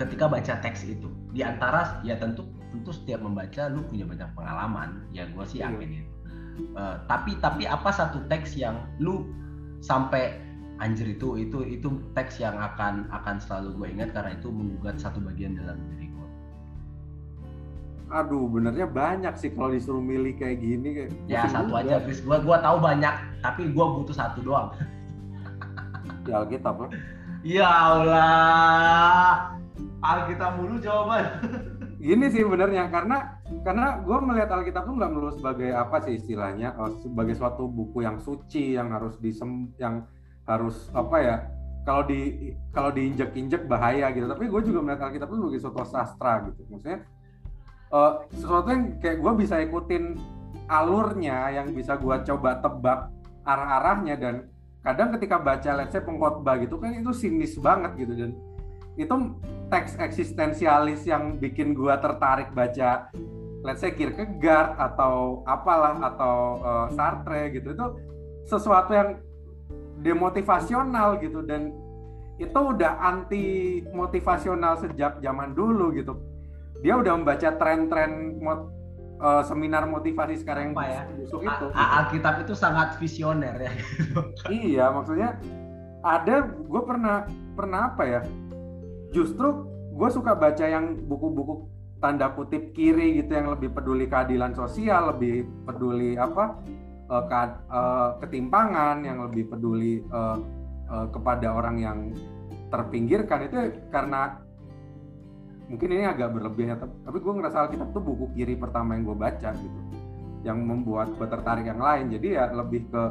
[0.00, 1.08] ketika baca teks itu?
[1.32, 5.70] Di antara ya tentu tentu setiap membaca lu punya banyak pengalaman ya gue sih iya.
[5.70, 6.12] yakin itu.
[6.72, 9.28] Uh, tapi tapi apa satu teks yang lu
[9.84, 10.40] sampai
[10.80, 15.20] anjir itu itu itu teks yang akan akan selalu gue ingat karena itu menggugat satu
[15.20, 16.28] bagian dalam diri gue
[18.06, 21.80] aduh benernya banyak sih kalau disuruh milih kayak gini kayak ya satu juga.
[21.84, 23.14] aja Chris gue gue tahu banyak
[23.44, 24.72] tapi gue butuh satu doang.
[26.26, 26.90] Ya Alkitab lah
[27.46, 29.54] ya Allah.
[30.02, 31.24] Alkitab mulu jawaban
[32.06, 36.78] gini sih benernya karena karena gue melihat Alkitab tuh nggak melulu sebagai apa sih istilahnya
[36.78, 40.06] uh, sebagai suatu buku yang suci yang harus disem yang
[40.46, 41.36] harus apa ya
[41.86, 44.26] kalau di kalau diinjek-injek bahaya gitu.
[44.26, 46.66] Tapi gue juga melihat Alkitab itu sebagai suatu sastra gitu.
[46.66, 46.98] Maksudnya
[47.94, 50.18] uh, sesuatu yang kayak gue bisa ikutin
[50.66, 53.06] alurnya yang bisa gue coba tebak
[53.46, 54.14] arah-arahnya.
[54.18, 54.34] Dan
[54.82, 58.18] kadang ketika baca let's say pengkhotbah gitu kan itu sinis banget gitu.
[58.18, 58.30] Dan
[58.96, 59.14] itu
[59.68, 63.12] teks eksistensialis yang bikin gua tertarik baca
[63.66, 67.74] let's say Kierkegaard atau apalah atau uh, Sartre gitu.
[67.74, 67.98] Itu
[68.46, 69.18] sesuatu yang
[70.06, 71.74] demotivasional gitu dan
[72.38, 76.14] itu udah anti motivasional sejak zaman dulu gitu.
[76.84, 78.70] Dia udah membaca tren-tren mot,
[79.18, 81.02] uh, seminar motivasi sekarang yang ya?
[81.18, 81.66] busuk itu.
[81.74, 83.72] Alkitab itu sangat visioner ya.
[84.46, 85.34] Iya maksudnya
[86.06, 87.26] ada gue pernah
[87.58, 88.20] pernah apa ya
[89.16, 89.64] justru
[89.96, 95.48] gue suka baca yang buku-buku tanda kutip kiri gitu yang lebih peduli keadilan sosial, lebih
[95.64, 96.60] peduli apa
[97.08, 97.40] ke,
[97.72, 100.36] uh, ketimpangan, yang lebih peduli uh,
[101.08, 101.98] kepada orang yang
[102.68, 103.56] terpinggirkan itu
[103.88, 104.38] karena
[105.66, 109.18] mungkin ini agak berlebih ya, tapi gue ngerasa Alkitab tuh buku kiri pertama yang gue
[109.18, 109.80] baca gitu,
[110.46, 112.06] yang membuat gue tertarik yang lain.
[112.12, 113.02] Jadi ya lebih ke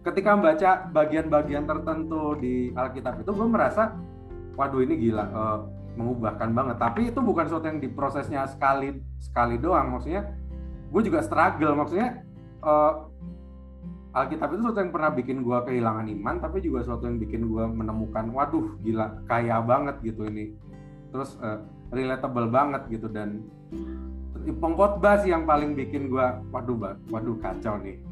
[0.00, 3.92] ketika membaca bagian-bagian tertentu di Alkitab itu gue merasa
[4.54, 5.58] waduh ini gila uh,
[5.98, 6.76] mengubahkan banget.
[6.78, 9.96] Tapi itu bukan sesuatu yang diprosesnya sekali sekali doang.
[9.96, 10.30] Maksudnya
[10.90, 11.74] gue juga struggle.
[11.76, 12.24] Maksudnya
[12.64, 13.06] uh,
[14.10, 17.64] Alkitab itu sesuatu yang pernah bikin gue kehilangan iman tapi juga sesuatu yang bikin gue
[17.70, 20.54] menemukan waduh gila kaya banget gitu ini.
[21.14, 21.62] Terus uh,
[21.94, 23.06] relatable banget gitu.
[23.06, 23.46] Dan
[24.58, 28.09] pengkhotbah sih yang paling bikin gue waduh waduh kacau nih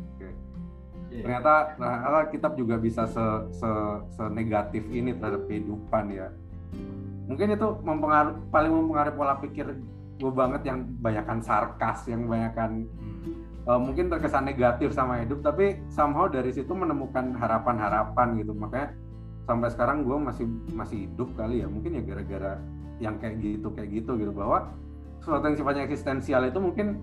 [1.11, 1.25] yeah.
[1.25, 3.71] ternyata nah, kitab juga bisa se, se,
[4.15, 6.29] se negatif ini terhadap kehidupan ya
[7.29, 9.67] mungkin itu mempengaruhi paling mempengaruhi pola pikir
[10.19, 13.69] gue banget yang banyakkan sarkas yang banyakkan hmm.
[13.69, 18.97] uh, mungkin terkesan negatif sama hidup tapi somehow dari situ menemukan harapan-harapan gitu makanya
[19.45, 22.53] sampai sekarang gue masih masih hidup kali ya mungkin ya gara-gara
[22.99, 24.73] yang kayak gitu kayak gitu gitu bahwa
[25.23, 26.99] sesuatu yang sifatnya eksistensial itu mungkin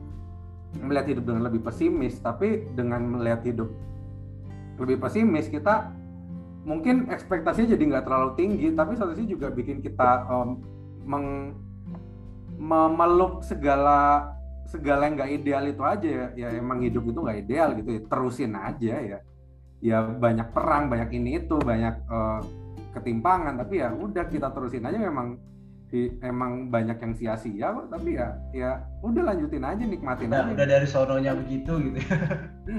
[0.75, 3.71] melihat hidup dengan lebih pesimis tapi dengan melihat hidup
[4.79, 5.47] lebih pesimis.
[5.47, 5.91] Kita
[6.65, 10.57] mungkin ekspektasinya jadi nggak terlalu tinggi tapi satu sisi juga bikin kita um,
[11.05, 11.53] meng,
[12.57, 14.33] memeluk segala
[14.65, 18.01] segala yang nggak ideal itu aja ya, ya emang hidup itu nggak ideal gitu ya.
[18.09, 19.19] Terusin aja ya.
[19.83, 22.41] Ya banyak perang banyak ini itu banyak uh,
[22.97, 23.61] ketimpangan.
[23.61, 24.97] Tapi ya udah kita terusin aja.
[24.97, 25.37] Memang
[25.95, 28.71] di, emang banyak yang sia-sia tapi ya ya
[29.05, 30.53] udah lanjutin aja nikmatin udah, aja.
[30.57, 31.99] udah dari sononya begitu gitu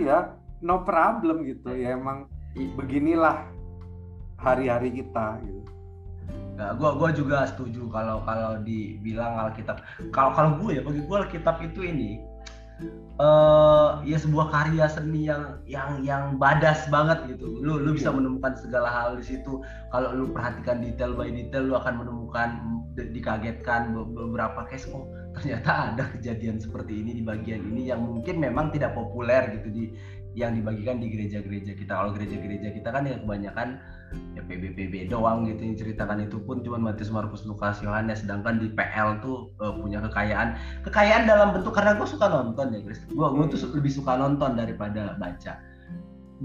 [0.04, 3.44] iya no problem gitu ya emang beginilah
[4.40, 5.60] hari-hari kita gitu.
[6.56, 9.84] Nah, gua gua juga setuju kalau kalau dibilang Alkitab.
[10.08, 12.16] Kalau kalau gue ya bagi gue Alkitab itu ini
[13.20, 17.60] uh, ya sebuah karya seni yang yang yang badas banget gitu.
[17.60, 18.16] Lu lu bisa iya.
[18.16, 19.60] menemukan segala hal di situ.
[19.92, 22.48] Kalau lu perhatikan detail by detail lu akan menemukan
[22.96, 25.04] dikagetkan beberapa case oh
[25.36, 29.84] ternyata ada kejadian seperti ini di bagian ini yang mungkin memang tidak populer gitu di
[30.36, 31.96] yang dibagikan di gereja-gereja kita.
[31.96, 33.80] Kalau gereja-gereja kita kan ya kebanyakan
[34.36, 36.60] ya PBPB doang gitu yang ceritakan itu pun.
[36.60, 40.60] Cuma Matius Markus Lukas Yohanes sedangkan di PL tuh uh, punya kekayaan.
[40.84, 43.00] Kekayaan dalam bentuk karena gue suka nonton ya Chris.
[43.08, 45.56] Gue gue tuh lebih suka nonton daripada baca.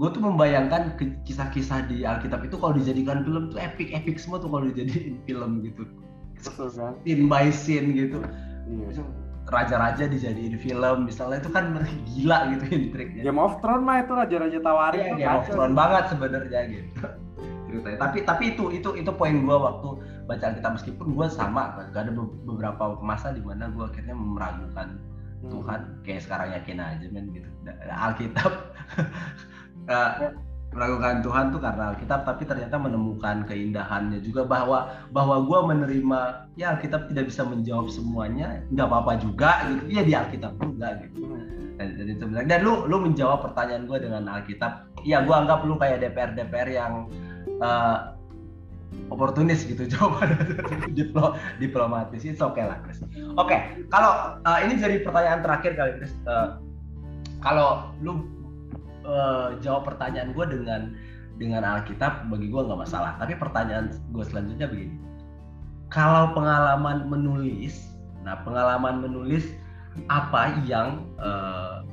[0.00, 0.96] Gue tuh membayangkan
[1.28, 5.60] kisah-kisah di Alkitab itu kalau dijadikan film tuh epic epic semua tuh kalau dijadiin film
[5.60, 5.84] gitu.
[6.40, 8.24] Scene by scene gitu.
[8.72, 9.04] Iya.
[9.50, 11.74] Raja-raja dijadiin film misalnya itu kan
[12.14, 16.04] gila gitu intriknya Game of Thrones mah itu raja-raja tawari ya, Game of Thrones banget
[16.14, 17.06] sebenarnya gitu.
[17.66, 17.98] Ceritanya.
[17.98, 19.88] Tapi tapi itu itu itu poin gue waktu
[20.30, 22.12] baca Alkitab meskipun gue sama gak ada
[22.46, 25.00] beberapa masa di mana gue akhirnya meragukan
[25.42, 25.50] hmm.
[25.50, 27.48] Tuhan kayak sekarang yakin aja men gitu.
[27.90, 28.52] Alkitab.
[29.90, 30.30] Uh,
[30.72, 36.20] meragukan Tuhan tuh karena Alkitab tapi ternyata menemukan keindahannya juga bahwa bahwa gue menerima
[36.56, 41.28] ya Alkitab tidak bisa menjawab semuanya nggak apa-apa juga gitu ya di Alkitab juga gitu
[41.76, 45.76] dan, dan itu dan lu lu menjawab pertanyaan gue dengan Alkitab ya gue anggap lu
[45.76, 47.12] kayak DPR DPR yang
[47.60, 48.16] uh,
[49.12, 50.32] oportunis gitu jawaban
[50.96, 53.00] Diplo, diplomatis itu oke okay lah Chris.
[53.00, 56.12] Oke, okay, kalau uh, ini jadi pertanyaan terakhir kali Chris.
[56.28, 56.60] Uh,
[57.40, 58.24] kalau lu
[59.04, 60.96] uh, jawab pertanyaan gue dengan
[61.36, 63.18] dengan Alkitab bagi gue nggak masalah.
[63.20, 64.96] Tapi pertanyaan gue selanjutnya begini.
[65.92, 67.92] Kalau pengalaman menulis,
[68.24, 69.44] nah pengalaman menulis
[70.08, 71.84] apa yang uh,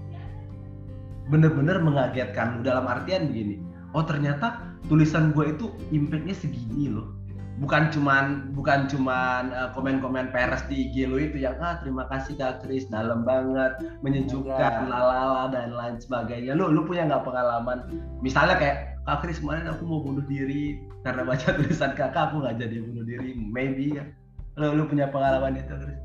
[1.27, 3.59] benar-benar mengagetkan dalam artian begini.
[3.91, 7.18] Oh ternyata tulisan gue itu impactnya segini loh
[7.59, 12.39] bukan cuman bukan cuman uh, komen-komen peres di IG lo itu yang ah terima kasih
[12.39, 16.55] kak Kris dalam banget menyejukkan lalala dan lain sebagainya.
[16.55, 17.83] Lu lu punya nggak pengalaman?
[18.23, 22.57] Misalnya kayak kak Kris kemarin aku mau bunuh diri karena baca tulisan kakak aku nggak
[22.63, 23.35] jadi bunuh diri.
[23.35, 24.07] Maybe ya.
[24.55, 25.99] Lu lu punya pengalaman itu Kris?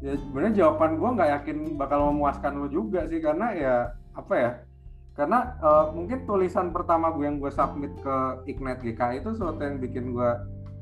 [0.00, 3.74] Ya sebenarnya jawaban gue nggak yakin bakal memuaskan lu juga sih karena ya
[4.16, 4.50] apa ya
[5.14, 8.16] karena uh, mungkin tulisan pertama gue yang gue submit ke
[8.50, 10.30] Ignite GK itu sesuatu yang bikin gue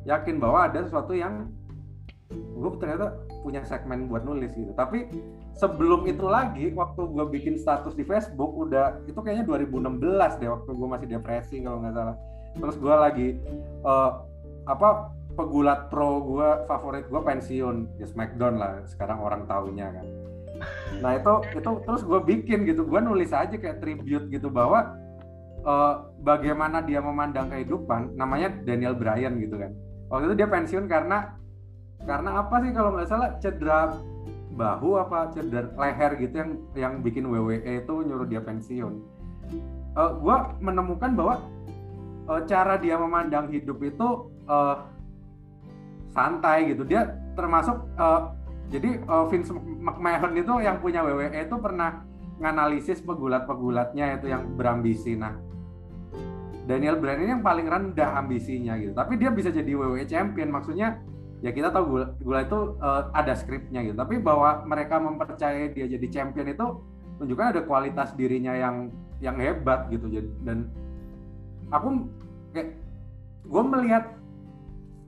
[0.08, 1.50] yakin bahwa ada sesuatu yang
[2.32, 4.72] gue ternyata punya segmen buat nulis gitu.
[4.72, 5.10] Tapi
[5.58, 10.70] sebelum itu lagi waktu gue bikin status di Facebook udah itu kayaknya 2016 deh waktu
[10.70, 12.16] gue masih depresi kalau nggak salah.
[12.56, 13.28] Terus gue lagi
[13.82, 14.22] uh,
[14.70, 17.98] apa pegulat pro gue favorit gue pensiun.
[17.98, 20.06] Ya Smackdown lah sekarang orang tahunya kan.
[21.02, 22.86] Nah itu itu terus gue bikin gitu.
[22.86, 24.94] Gue nulis aja kayak tribute gitu bahwa
[25.66, 29.74] uh, bagaimana dia memandang kehidupan namanya Daniel Bryan gitu kan
[30.12, 31.40] waktu itu dia pensiun karena
[32.04, 33.30] karena apa sih kalau nggak salah?
[33.40, 33.96] Cedera
[34.52, 39.00] bahu apa cedera leher gitu yang yang bikin WWE itu nyuruh dia pensiun.
[39.96, 41.34] Uh, eh, gue menemukan bahwa
[42.28, 44.84] uh, cara dia memandang hidup itu uh,
[46.12, 46.84] santai gitu.
[46.84, 48.36] Dia termasuk uh,
[48.68, 52.04] jadi uh, Vince McMahon itu yang punya WWE itu pernah
[52.40, 55.16] nganalisis pegulat-pegulatnya itu yang berambisi.
[55.16, 55.36] Nah,
[56.62, 58.94] Daniel Bryan ini yang paling rendah ambisinya gitu.
[58.94, 60.54] Tapi dia bisa jadi WWE champion.
[60.54, 61.02] Maksudnya
[61.42, 63.98] ya kita tahu gula, gula itu uh, ada skripnya gitu.
[63.98, 66.66] Tapi bahwa mereka mempercayai dia jadi champion itu
[67.18, 70.06] menunjukkan ada kualitas dirinya yang yang hebat gitu.
[70.46, 70.70] Dan
[71.74, 72.06] aku
[72.54, 72.78] kayak
[73.42, 74.04] gue melihat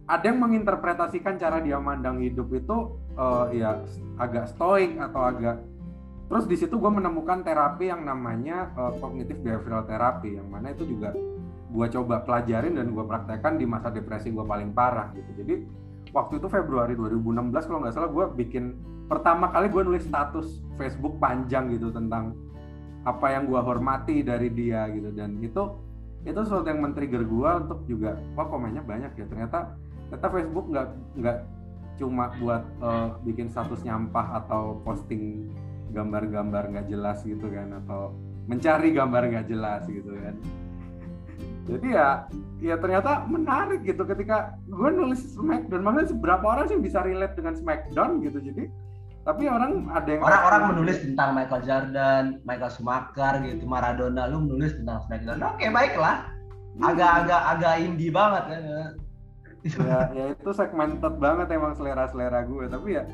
[0.04, 3.80] ada yang menginterpretasikan cara dia memandang hidup itu uh, ya
[4.20, 5.56] agak stoik atau agak
[6.28, 8.92] terus di situ gue menemukan terapi yang namanya uh,
[9.40, 11.12] behavioral therapy yang mana itu juga
[11.74, 15.42] gue coba pelajarin dan gue praktekkan di masa depresi gue paling parah gitu.
[15.42, 15.54] Jadi
[16.14, 18.78] waktu itu Februari 2016 kalau nggak salah gue bikin
[19.10, 22.38] pertama kali gue nulis status Facebook panjang gitu tentang
[23.02, 25.10] apa yang gue hormati dari dia gitu.
[25.10, 25.62] Dan itu
[26.24, 29.26] itu sesuatu yang men-trigger gue untuk juga wah komennya banyak ya?
[29.26, 29.74] Ternyata
[30.08, 31.38] ternyata Facebook nggak nggak
[31.98, 35.50] cuma buat uh, bikin status nyampah atau posting
[35.90, 38.14] gambar-gambar nggak jelas gitu kan atau
[38.50, 40.34] mencari gambar nggak jelas gitu kan
[41.64, 42.08] jadi ya
[42.60, 47.56] ya ternyata menarik gitu ketika gue nulis Smackdown makanya seberapa orang sih bisa relate dengan
[47.56, 48.68] Smackdown gitu jadi
[49.24, 54.76] tapi orang ada yang orang-orang menulis tentang Michael Jordan, Michael Schumacher gitu, Maradona, lu menulis
[54.76, 55.40] tentang Smackdown.
[55.40, 56.28] Oke, baiklah.
[56.76, 58.60] Agak-agak agak indie banget kan.
[59.64, 63.08] ya, ya itu segmented banget emang selera-selera gue, tapi ya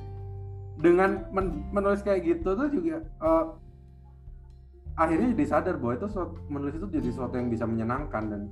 [0.82, 3.54] dengan men menulis kayak gitu tuh juga uh,
[5.00, 6.06] akhirnya jadi sadar bahwa itu
[6.52, 8.42] menulis itu jadi sesuatu yang bisa menyenangkan dan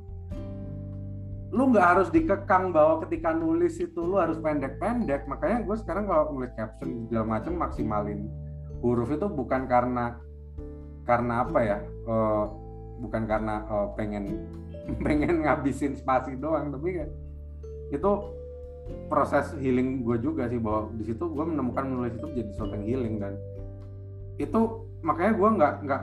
[1.48, 5.24] lu nggak harus dikekang bahwa ketika nulis itu lu harus pendek-pendek.
[5.28, 8.28] Makanya gue sekarang kalau nulis caption segala macam maksimalin
[8.84, 10.20] huruf itu bukan karena
[11.08, 12.44] karena apa ya uh,
[13.00, 14.44] bukan karena uh, pengen
[15.04, 17.08] pengen ngabisin spasi doang tapi kan
[17.88, 18.10] itu
[19.08, 22.86] proses healing gue juga sih bahwa di situ gue menemukan menulis itu jadi sesuatu yang
[22.86, 23.34] healing dan
[24.36, 26.02] itu makanya gue nggak nggak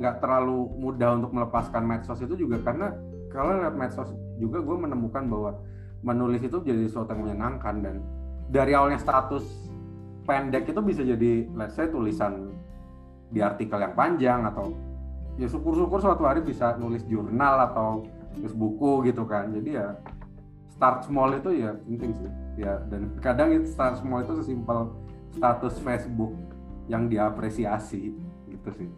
[0.00, 2.96] nggak terlalu mudah untuk melepaskan medsos itu juga karena
[3.28, 4.10] kalau lihat medsos
[4.40, 5.50] juga gue menemukan bahwa
[6.00, 7.96] menulis itu jadi sesuatu yang menyenangkan dan
[8.48, 9.44] dari awalnya status
[10.24, 12.56] pendek itu bisa jadi let's say tulisan
[13.30, 14.74] di artikel yang panjang atau
[15.38, 18.04] ya syukur-syukur suatu hari bisa nulis jurnal atau
[18.36, 19.54] nulis buku gitu kan.
[19.54, 19.94] Jadi ya
[20.74, 22.30] start small itu ya penting sih.
[22.58, 24.90] Ya dan kadang itu start small itu sesimpel
[25.30, 26.34] status Facebook
[26.90, 28.10] yang diapresiasi
[28.60, 28.88] gitu sih.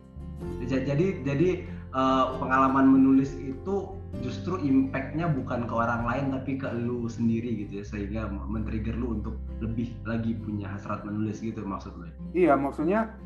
[0.67, 1.51] Jadi jadi
[1.95, 7.81] uh, pengalaman menulis itu justru impactnya bukan ke orang lain tapi ke lu sendiri gitu
[7.81, 13.17] ya sehingga men-trigger lu untuk lebih lagi punya hasrat menulis gitu maksud lu iya maksudnya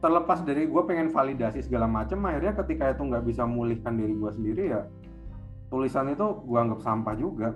[0.00, 4.30] terlepas dari gue pengen validasi segala macam akhirnya ketika itu nggak bisa memulihkan diri gue
[4.32, 4.80] sendiri ya
[5.70, 7.54] tulisan itu gue anggap sampah juga.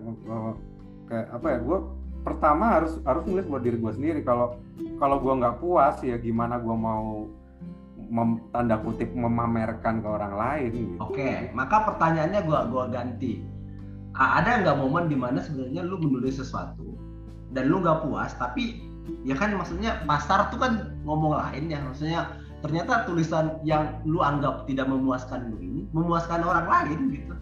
[1.11, 1.78] Kayak apa ya gue
[2.24, 4.20] pertama harus harus nulis buat diri gue sendiri.
[4.22, 4.57] Kalau
[5.03, 7.28] kalau gue nggak puas ya gimana gue mau
[8.11, 10.99] mem, tanda kutip memamerkan ke orang lain gitu.
[11.01, 13.33] oke maka pertanyaannya gue gua ganti.
[14.15, 16.95] Ada nggak momen di mana sebenarnya lu menulis sesuatu
[17.51, 18.87] dan lu nggak puas tapi
[19.27, 22.31] ya kan maksudnya pasar tuh kan ngomong lain ya maksudnya
[22.63, 27.35] ternyata tulisan yang lu anggap tidak memuaskan lu ini memuaskan orang lain gitu.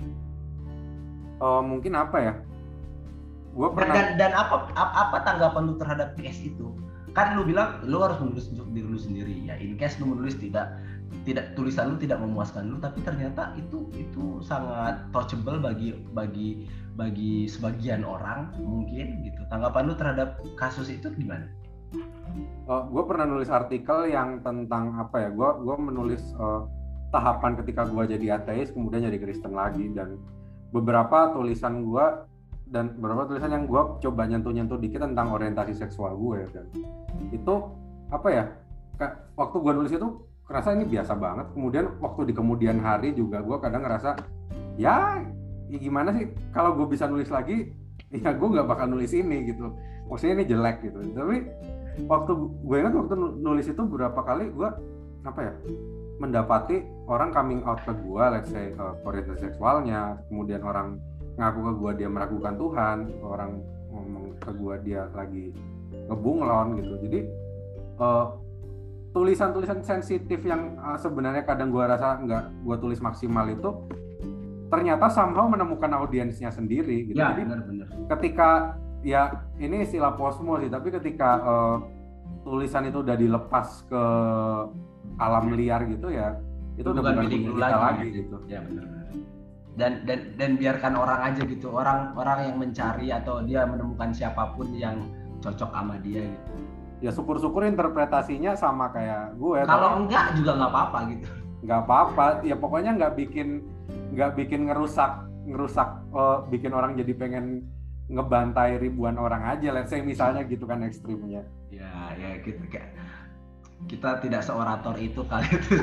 [1.44, 2.34] Uh, mungkin apa ya?
[3.52, 6.72] Gua pernah dan, dan apa, apa tanggapan lu terhadap PS itu
[7.12, 10.80] kan lu bilang lu harus menulis diri lu sendiri ya in case lu menulis tidak
[11.28, 17.48] tidak tulisan lu tidak memuaskan lu tapi ternyata itu itu sangat touchable bagi bagi bagi
[17.48, 21.48] sebagian orang mungkin gitu tanggapan lu terhadap kasus itu gimana?
[22.64, 26.64] Uh, oh, gue pernah nulis artikel yang tentang apa ya gue gue menulis uh,
[27.12, 30.16] tahapan ketika gue jadi ateis kemudian jadi Kristen lagi dan
[30.72, 32.06] beberapa tulisan gue
[32.72, 36.64] dan beberapa tulisan yang gue coba nyentuh-nyentuh dikit tentang orientasi seksual gue dan
[37.28, 37.54] itu
[38.08, 38.44] apa ya
[39.36, 40.08] waktu gue nulis itu
[40.48, 41.46] kerasa ini biasa banget.
[41.52, 44.16] Kemudian waktu di kemudian hari juga gue kadang ngerasa
[44.76, 45.20] ya,
[45.68, 46.32] ya gimana sih?
[46.52, 47.72] Kalau gue bisa nulis lagi
[48.12, 49.72] ya gue nggak bakal nulis ini gitu.
[50.08, 50.98] Maksudnya ini jelek gitu.
[51.12, 51.36] Tapi
[52.08, 54.68] waktu gue ingat waktu nulis itu beberapa kali gue
[55.22, 55.54] apa ya
[56.20, 61.02] mendapati orang coming out ke gue, let's say uh, orientasi seksualnya, kemudian orang
[61.36, 63.50] ngaku ke gue dia meragukan Tuhan, orang
[63.92, 65.52] ngomong ke gue dia lagi
[66.08, 66.94] ngebunglon gitu.
[67.08, 67.20] Jadi
[68.00, 68.26] uh,
[69.12, 73.70] tulisan-tulisan sensitif yang uh, sebenarnya kadang gue rasa nggak gue tulis maksimal itu
[74.72, 77.20] ternyata somehow menemukan audiensnya sendiri gitu.
[77.20, 77.86] Ya, Jadi benar-benar.
[78.16, 78.48] ketika
[79.04, 81.76] ya ini istilah posmo sih, tapi ketika uh,
[82.42, 84.04] tulisan itu udah dilepas ke
[85.20, 86.38] alam liar gitu ya
[86.80, 88.84] itu udah bukan milik kita lagi, lagi gitu ya benar
[89.72, 91.72] dan dan dan biarkan orang aja gitu.
[91.72, 95.08] Orang orang yang mencari atau dia menemukan siapa pun yang
[95.40, 96.52] cocok sama dia gitu.
[97.02, 101.26] Ya syukur-syukur interpretasinya sama kayak gue kalau enggak juga nggak apa-apa gitu.
[101.66, 102.24] Nggak apa-apa.
[102.46, 103.48] Ya pokoknya nggak bikin
[104.12, 107.66] nggak bikin ngerusak ngerusak uh, bikin orang jadi pengen
[108.06, 109.74] ngebantai ribuan orang aja.
[109.74, 111.42] Let's say misalnya gitu kan ekstrimnya.
[111.74, 112.92] Ya ya gitu kayak
[113.90, 115.78] kita tidak seorator itu kali itu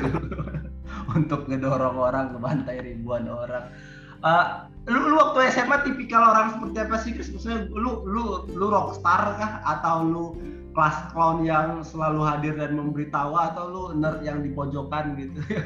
[1.18, 3.70] untuk ngedorong orang ngebantai ribuan orang
[4.24, 7.28] uh, lu, lu waktu SMA tipikal orang seperti apa sih Chris?
[7.32, 10.24] Maksudnya lu lu lu rockstar kah atau lu
[10.72, 15.40] kelas clown yang selalu hadir dan memberitahu atau lu nerd yang di pojokan gitu?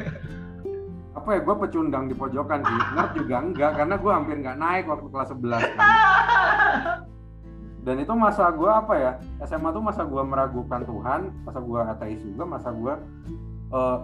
[1.15, 4.85] apa ya gue pecundang di pojokan sih nerd juga enggak karena gue hampir nggak naik
[4.91, 5.89] waktu kelas 11 kan.
[7.85, 9.13] dan itu masa gue apa ya
[9.45, 12.95] SMA tuh masa gue meragukan Tuhan masa gue ateis juga masa gue
[13.77, 13.99] uh,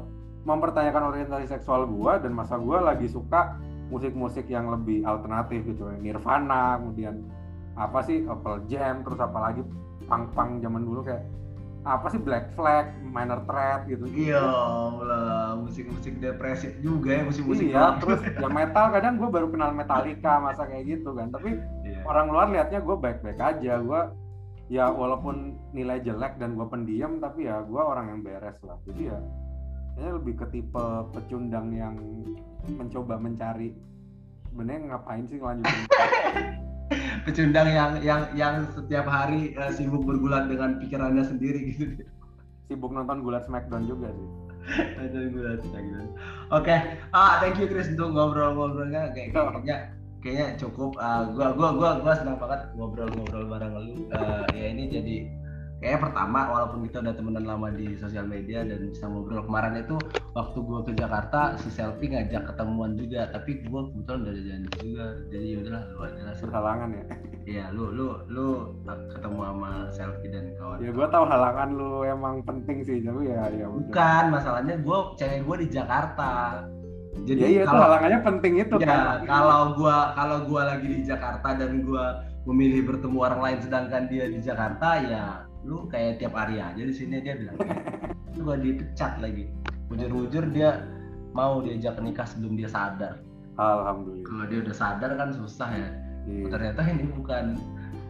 [0.44, 3.56] mempertanyakan orientasi seksual gue dan masa gue lagi suka
[3.88, 7.24] musik-musik yang lebih alternatif gitu Nirvana kemudian
[7.74, 9.64] apa sih Apple Jam terus apalagi
[10.04, 11.24] pang-pang zaman dulu kayak
[11.80, 14.04] apa sih Black Flag, Minor Threat gitu.
[14.04, 14.44] Iya,
[15.00, 17.72] lah musik-musik depresif juga ya musik-musik.
[17.72, 21.32] Iya, terus ya metal kadang gue baru kenal Metallica masa kayak gitu kan.
[21.32, 21.56] Tapi
[22.00, 22.08] yeah.
[22.08, 23.72] orang luar liatnya gue baik-baik aja.
[23.84, 24.02] Gue
[24.72, 28.80] ya walaupun nilai jelek dan gue pendiam tapi ya gue orang yang beres lah.
[28.88, 29.18] Jadi ya
[30.00, 31.94] kayaknya lebih ke tipe pecundang yang
[32.72, 33.76] mencoba mencari
[34.48, 35.84] sebenarnya ngapain sih ngelanjutin
[37.26, 42.08] pecundang yang yang yang setiap hari uh, sibuk bergulat dengan pikirannya sendiri gitu.
[42.66, 44.28] Sibuk nonton gulat Smackdown juga sih.
[44.98, 46.06] nonton gulat Smackdown.
[46.50, 46.78] Oke, okay.
[47.14, 49.76] ah thank you Chris untuk ngobrol-ngobrolnya kayak kayaknya
[50.20, 50.94] kayaknya cukup.
[51.00, 54.06] Uh, gua gua gua gua senang banget ngobrol-ngobrol bareng lu.
[54.12, 55.16] Uh, ya ini jadi
[55.80, 59.96] kayak pertama walaupun kita udah temenan lama di sosial media dan bisa ngobrol kemarin itu
[60.36, 65.06] waktu gue ke Jakarta si selfie ngajak ketemuan juga tapi gue kebetulan udah janji juga.
[65.32, 66.34] Jadi yaudahlah lu aja lah.
[66.36, 67.04] Halangan ya?
[67.48, 70.84] Iya lu lu lu ketemu sama selfie dan kawan.
[70.84, 75.48] Ya gue tahu halangan lu emang penting sih tapi ya ya bukan masalahnya gue cewek
[75.48, 76.60] gue di Jakarta
[77.28, 81.00] jadi ya, iya, kalau, halangannya penting itu ya, kan kalau gue kalau gue lagi di
[81.04, 82.04] Jakarta dan gue
[82.48, 86.94] memilih bertemu orang lain sedangkan dia di Jakarta ya lu kayak tiap hari aja di
[86.94, 87.60] sini dia bilang.
[88.32, 89.44] Itu gak dipecat lagi.
[89.92, 90.86] Ujur-ujur dia
[91.36, 93.20] mau diajak nikah sebelum dia sadar.
[93.60, 94.24] Alhamdulillah.
[94.24, 95.90] Kalau dia udah sadar kan susah ya.
[96.28, 96.52] Yeah.
[96.52, 97.56] ternyata ini bukan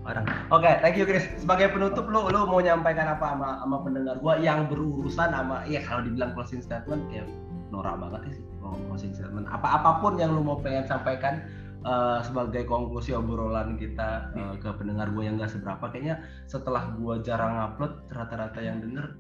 [0.03, 0.27] orang.
[0.51, 1.27] Oke okay, thank you Chris.
[1.39, 5.79] Sebagai penutup lu lu mau nyampaikan apa sama sama pendengar gua yang berurusan sama ya
[5.87, 7.31] kalau dibilang closing statement kayak
[7.71, 8.50] norak banget sih
[8.87, 9.47] closing statement.
[9.49, 11.43] Apa apa pun yang lu mau pengen sampaikan
[11.83, 17.15] uh, sebagai konklusi obrolan kita uh, ke pendengar gue yang gak seberapa kayaknya setelah gue
[17.25, 19.17] jarang upload rata-rata yang denger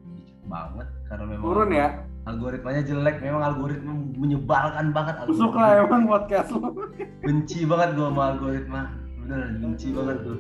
[0.47, 0.89] banget.
[1.09, 1.89] Karena memang turun ya?
[2.29, 6.69] algoritmanya jelek memang algoritma menyebalkan banget busuk lah emang podcast lo
[7.25, 8.83] benci banget gue sama algoritma.
[9.25, 10.39] Bener benci banget gue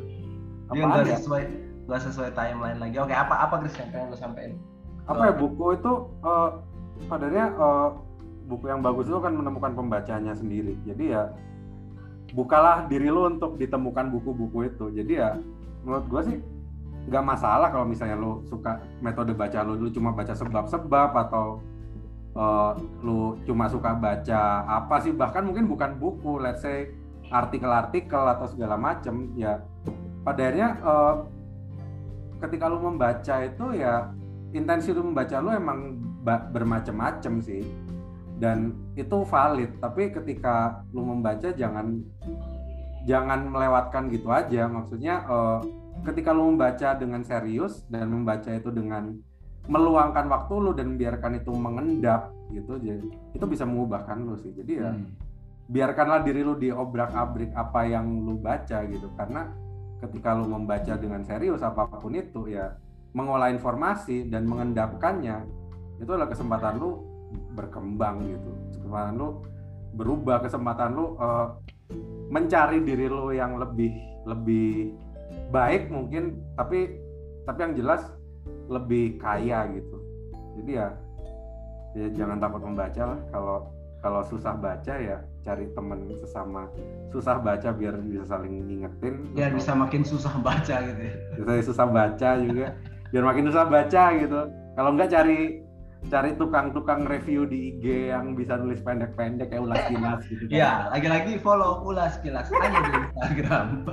[0.70, 1.16] dia nggak ya?
[1.18, 1.44] sesuai
[1.88, 3.00] nggak sesuai timeline lagi.
[3.00, 4.52] Oke apa apa Chris yang pengen lo sampein
[5.10, 5.92] apa ya buku itu
[6.22, 6.62] uh,
[7.10, 7.88] padannya uh,
[8.50, 10.74] buku yang bagus itu kan menemukan pembacanya sendiri.
[10.82, 11.30] Jadi ya
[12.34, 14.90] bukalah diri lo untuk ditemukan buku-buku itu.
[14.90, 15.38] Jadi ya
[15.86, 16.36] menurut gue sih
[17.06, 21.62] nggak masalah kalau misalnya lo suka metode baca lo, lo cuma baca sebab-sebab atau
[22.34, 25.14] uh, lo cuma suka baca apa sih.
[25.14, 26.90] Bahkan mungkin bukan buku let's say
[27.30, 29.62] artikel-artikel atau segala macem ya.
[30.20, 31.14] Pada akhirnya uh,
[32.42, 34.10] ketika lo membaca itu ya
[34.52, 35.96] intensi lo membaca lo emang
[36.26, 37.64] bermacam-macam sih
[38.40, 42.00] dan itu valid tapi ketika lu membaca jangan
[43.04, 44.68] jangan melewatkan gitu aja.
[44.68, 45.60] Maksudnya uh,
[46.04, 49.16] ketika lu membaca dengan serius dan membaca itu dengan
[49.68, 54.50] meluangkan waktu lu dan biarkan itu mengendap gitu jadi itu bisa mengubahkan lu sih.
[54.56, 55.06] Jadi ya hmm.
[55.70, 59.12] biarkanlah diri lu diobrak-abrik apa yang lu baca gitu.
[59.14, 59.52] Karena
[60.00, 62.72] ketika lu membaca dengan serius apa pun itu ya
[63.12, 65.44] mengolah informasi dan mengendapkannya
[66.00, 67.09] itu adalah kesempatan lu
[67.54, 68.50] berkembang gitu.
[68.78, 69.28] Kesempatan lu
[69.94, 71.58] berubah kesempatan lu uh,
[72.30, 73.90] mencari diri lu yang lebih
[74.26, 74.94] lebih
[75.50, 76.94] baik mungkin tapi
[77.46, 78.02] tapi yang jelas
[78.70, 79.96] lebih kaya gitu.
[80.60, 80.88] Jadi ya
[81.98, 83.20] ya jangan takut membaca lah.
[83.34, 83.56] Kalau
[84.00, 86.70] kalau susah baca ya cari temen sesama
[87.12, 91.14] susah baca biar bisa saling ngingetin biar bisa makin susah baca gitu ya.
[91.36, 92.78] Bisa susah baca juga
[93.10, 94.40] biar makin susah baca gitu.
[94.78, 95.60] Kalau enggak cari
[96.08, 100.42] cari tukang-tukang review di IG yang bisa nulis pendek-pendek kayak ulas kilas gitu.
[100.48, 103.84] Iya, lagi-lagi follow ulas kilas aja di Instagram.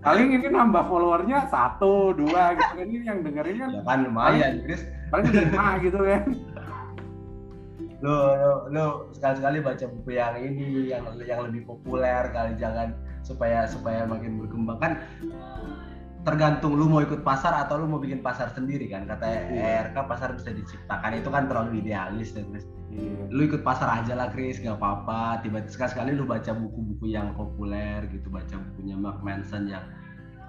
[0.00, 3.70] Paling ini nambah followernya satu, dua gitu kan ini yang dengerin kan.
[3.72, 4.82] Ya kan lumayan, Chris.
[5.12, 6.24] Paling lima gitu kan.
[8.00, 13.68] Lu, lu, lu sekali-sekali baca buku yang ini yang yang lebih populer kali jangan supaya
[13.68, 14.92] supaya makin berkembang kan
[16.20, 19.88] tergantung lu mau ikut pasar atau lu mau bikin pasar sendiri kan kata yeah.
[19.88, 21.16] ERK pasar bisa diciptakan.
[21.16, 22.68] Itu kan terlalu idealis ya Chris.
[22.90, 23.30] Yeah.
[23.30, 25.40] lu ikut pasar aja lah Chris gak apa-apa.
[25.40, 29.84] Tiba-tiba sekali sekali lu baca buku-buku yang populer gitu baca bukunya Mark Manson yang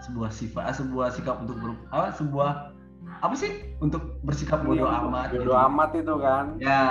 [0.02, 2.76] sebuah sifat sebuah sikap untuk ber, apa sebuah
[3.24, 3.72] apa sih?
[3.80, 5.66] Untuk bersikap bodoh amat bodoh gitu.
[5.72, 6.46] amat itu kan.
[6.60, 6.84] Ya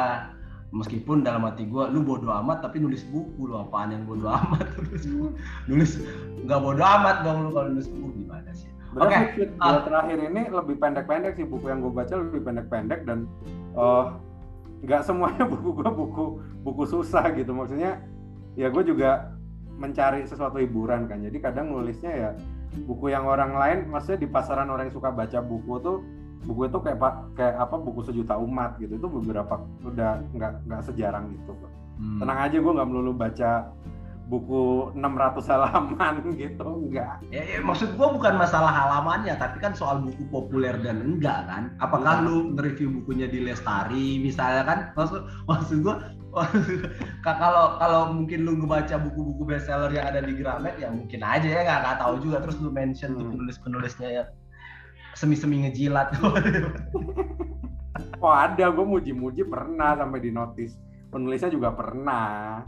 [0.71, 4.65] meskipun dalam hati gue lu bodoh amat tapi nulis buku lu apaan yang bodoh amat?
[4.81, 5.05] Nulis
[5.69, 5.91] nulis
[6.49, 9.47] nggak bodoh amat dong lu kalau nulis buku gimana sih Oke, okay.
[9.63, 10.51] uh, terakhir ini?
[10.51, 13.31] Lebih pendek-pendek sih buku yang gue baca lebih pendek-pendek dan
[13.79, 14.19] uh,
[14.83, 16.25] nggak semuanya buku gue buku
[16.67, 17.55] buku susah gitu.
[17.55, 18.03] Maksudnya
[18.59, 19.31] ya gue juga
[19.79, 21.23] mencari sesuatu hiburan kan.
[21.23, 22.31] Jadi kadang nulisnya ya
[22.87, 26.03] buku yang orang lain maksudnya di pasaran orang yang suka baca buku tuh
[26.47, 28.99] buku itu kayak pak kayak apa buku sejuta umat gitu.
[28.99, 31.55] Itu beberapa udah nggak nggak sejarang gitu
[32.01, 32.19] hmm.
[32.25, 33.51] tenang aja gue nggak melulu baca
[34.31, 37.19] buku 600 halaman gitu enggak.
[37.35, 41.75] Ya, ya maksud gua bukan masalah halamannya tapi kan soal buku populer dan enggak kan?
[41.83, 42.31] Apakah ya.
[42.31, 44.79] lu nge-review bukunya di Lestari misalnya kan?
[44.95, 46.15] Maksud maksud gua
[47.27, 51.67] kalau kalau mungkin lu ngebaca buku-buku bestseller yang ada di Gramet ya mungkin aja ya
[51.67, 52.39] nggak nggak tahu juga.
[52.47, 53.35] Terus lu mention hmm.
[53.35, 54.25] penulis-penulisnya ya
[55.19, 56.15] semi-semi ngejilat.
[58.21, 58.69] Oh ada?
[58.69, 60.77] Gue muji-muji pernah sampai di notis.
[61.09, 62.61] Penulisnya juga pernah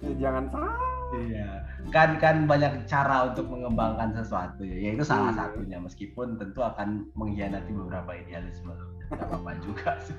[0.00, 0.74] jangan salah.
[1.08, 1.64] Iya.
[1.88, 5.38] Kan kan banyak cara untuk mengembangkan sesuatu ya, ya itu salah iya.
[5.40, 5.78] satunya.
[5.80, 8.74] Meskipun tentu akan mengkhianati beberapa idealisme.
[9.08, 10.18] Nggak apa-apa juga sih.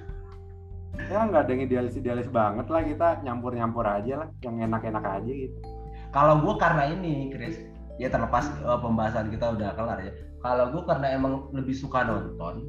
[1.08, 2.82] Ya nggak ada yang idealis idealis banget lah.
[2.82, 4.30] Kita nyampur nyampur aja lah.
[4.42, 5.60] Yang enak enak aja gitu.
[6.10, 7.62] Kalau gue karena ini Chris
[8.02, 10.12] ya terlepas uh, pembahasan kita udah kelar ya.
[10.42, 12.66] Kalau gue karena emang lebih suka nonton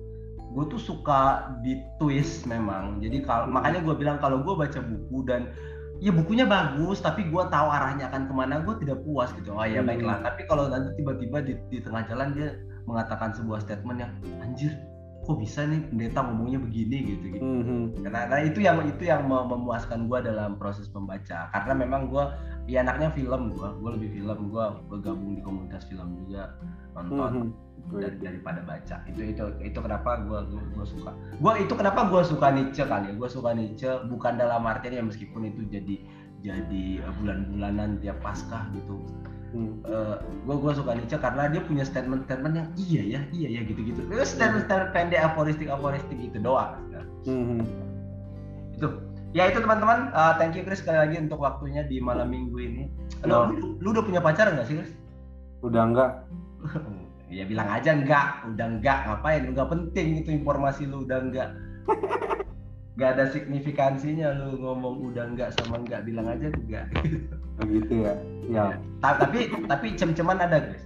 [0.51, 2.99] gue tuh suka di twist memang.
[2.99, 5.55] Jadi kalau makanya gue bilang kalau gue baca buku dan
[6.01, 9.53] ya bukunya bagus tapi gue tahu arahnya akan ke mana gue tidak puas gitu.
[9.53, 9.89] Oh ya hmm.
[9.89, 10.19] baiklah.
[10.25, 12.57] Tapi kalau nanti tiba-tiba di, di tengah jalan dia
[12.89, 14.73] mengatakan sebuah statement yang anjir
[15.21, 16.97] kok bisa nih pendeta ngomongnya begini?
[17.13, 17.45] gitu gitu.
[17.45, 17.83] Mm-hmm.
[18.09, 22.25] karena nah, itu yang itu yang memuaskan gue dalam proses membaca karena memang gue
[22.71, 23.51] ya anaknya film.
[23.59, 24.39] Gue gue lebih film.
[24.55, 26.55] Gue bergabung di komunitas film juga.
[26.95, 27.99] Nonton mm-hmm.
[27.99, 28.97] dari, daripada baca.
[29.11, 31.11] Itu itu itu kenapa gue gue suka.
[31.43, 33.15] Gue itu kenapa gue suka Nietzsche kali ya.
[33.19, 35.95] Gue suka Nietzsche bukan dalam artian ya meskipun itu jadi
[36.41, 39.03] jadi bulan-bulanan tiap paskah gitu.
[39.51, 39.83] Hmm.
[39.83, 40.17] uh, eh,
[40.47, 44.07] gue gue suka Nietzsche karena dia punya statement-statement yang iya ya iya ya gitu-gitu.
[44.07, 46.79] Itu statement-statement pendek aforistik aforistik itu doang.
[46.95, 47.03] Ya.
[47.27, 47.67] hmm.
[48.79, 50.11] itu ya itu teman-teman.
[50.11, 52.85] Uh, thank you Chris sekali lagi untuk waktunya di malam minggu ini.
[53.27, 53.45] Lu, oh.
[53.53, 54.93] lu, lu udah punya pacar nggak sih Chris?
[55.63, 56.11] Udah enggak
[57.31, 59.43] ya bilang aja enggak udah enggak ngapain?
[59.47, 61.49] Enggak penting itu informasi lu udah enggak
[62.99, 66.85] nggak ada signifikansinya lu ngomong udah enggak sama enggak bilang aja enggak
[67.63, 68.15] begitu ya?
[68.51, 68.65] Ya,
[69.05, 69.15] ya.
[69.17, 70.85] tapi tapi cem-ceman ada Chris.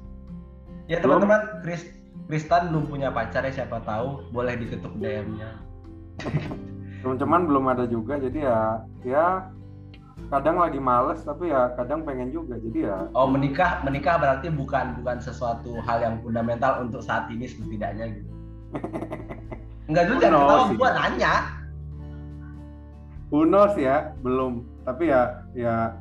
[0.85, 1.89] Ya teman-teman Chris
[2.29, 4.21] Kristan belum punya pacar ya siapa tahu.
[4.33, 5.51] Boleh diketuk DM-nya
[7.05, 8.61] cem-ceman belum ada juga jadi ya
[9.05, 9.27] ya
[10.33, 12.99] kadang lagi males tapi ya kadang pengen juga jadi ya.
[13.13, 18.33] Oh menikah menikah berarti bukan bukan sesuatu hal yang fundamental untuk saat ini setidaknya gitu?
[19.93, 21.35] Enggak juga, tahu gua nanya.
[23.29, 24.17] Unos ya?
[24.25, 24.65] Belum.
[24.89, 25.93] Tapi ya ya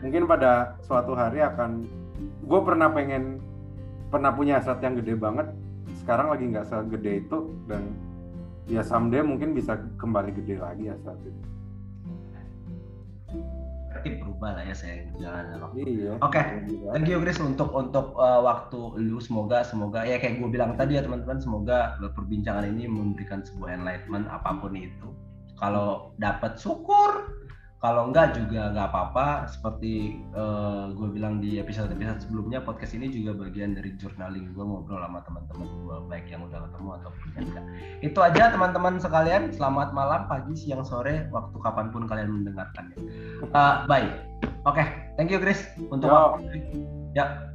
[0.00, 1.84] mungkin pada suatu hari akan
[2.46, 3.42] gue pernah pengen
[4.08, 5.50] pernah punya aset yang gede banget
[6.00, 7.82] sekarang lagi nggak segede itu dan
[8.66, 11.56] ya someday mungkin bisa kembali gede lagi aset itu
[14.06, 15.76] berarti berubah lah ya saya jalan waktu.
[15.82, 16.12] Iya.
[16.22, 16.44] Oke, okay.
[16.94, 20.94] thank you Chris untuk untuk uh, waktu lu semoga semoga ya kayak gue bilang tadi
[20.94, 25.08] ya teman-teman semoga perbincangan ini memberikan sebuah enlightenment apa pun itu
[25.58, 27.34] kalau dapat syukur
[27.76, 33.36] kalau enggak juga nggak apa-apa seperti uh, gue bilang di episode-episode sebelumnya podcast ini juga
[33.36, 37.64] bagian dari journaling gue ngobrol sama teman-teman gue baik yang udah ketemu ataupun yang enggak.
[38.00, 39.52] Itu aja teman-teman sekalian.
[39.52, 42.98] Selamat malam pagi siang sore waktu kapan pun kalian mendengarkannya.
[43.52, 44.26] Uh, baik
[44.66, 44.86] oke okay.
[45.14, 46.60] thank you Chris untuk waktu
[47.14, 47.54] ya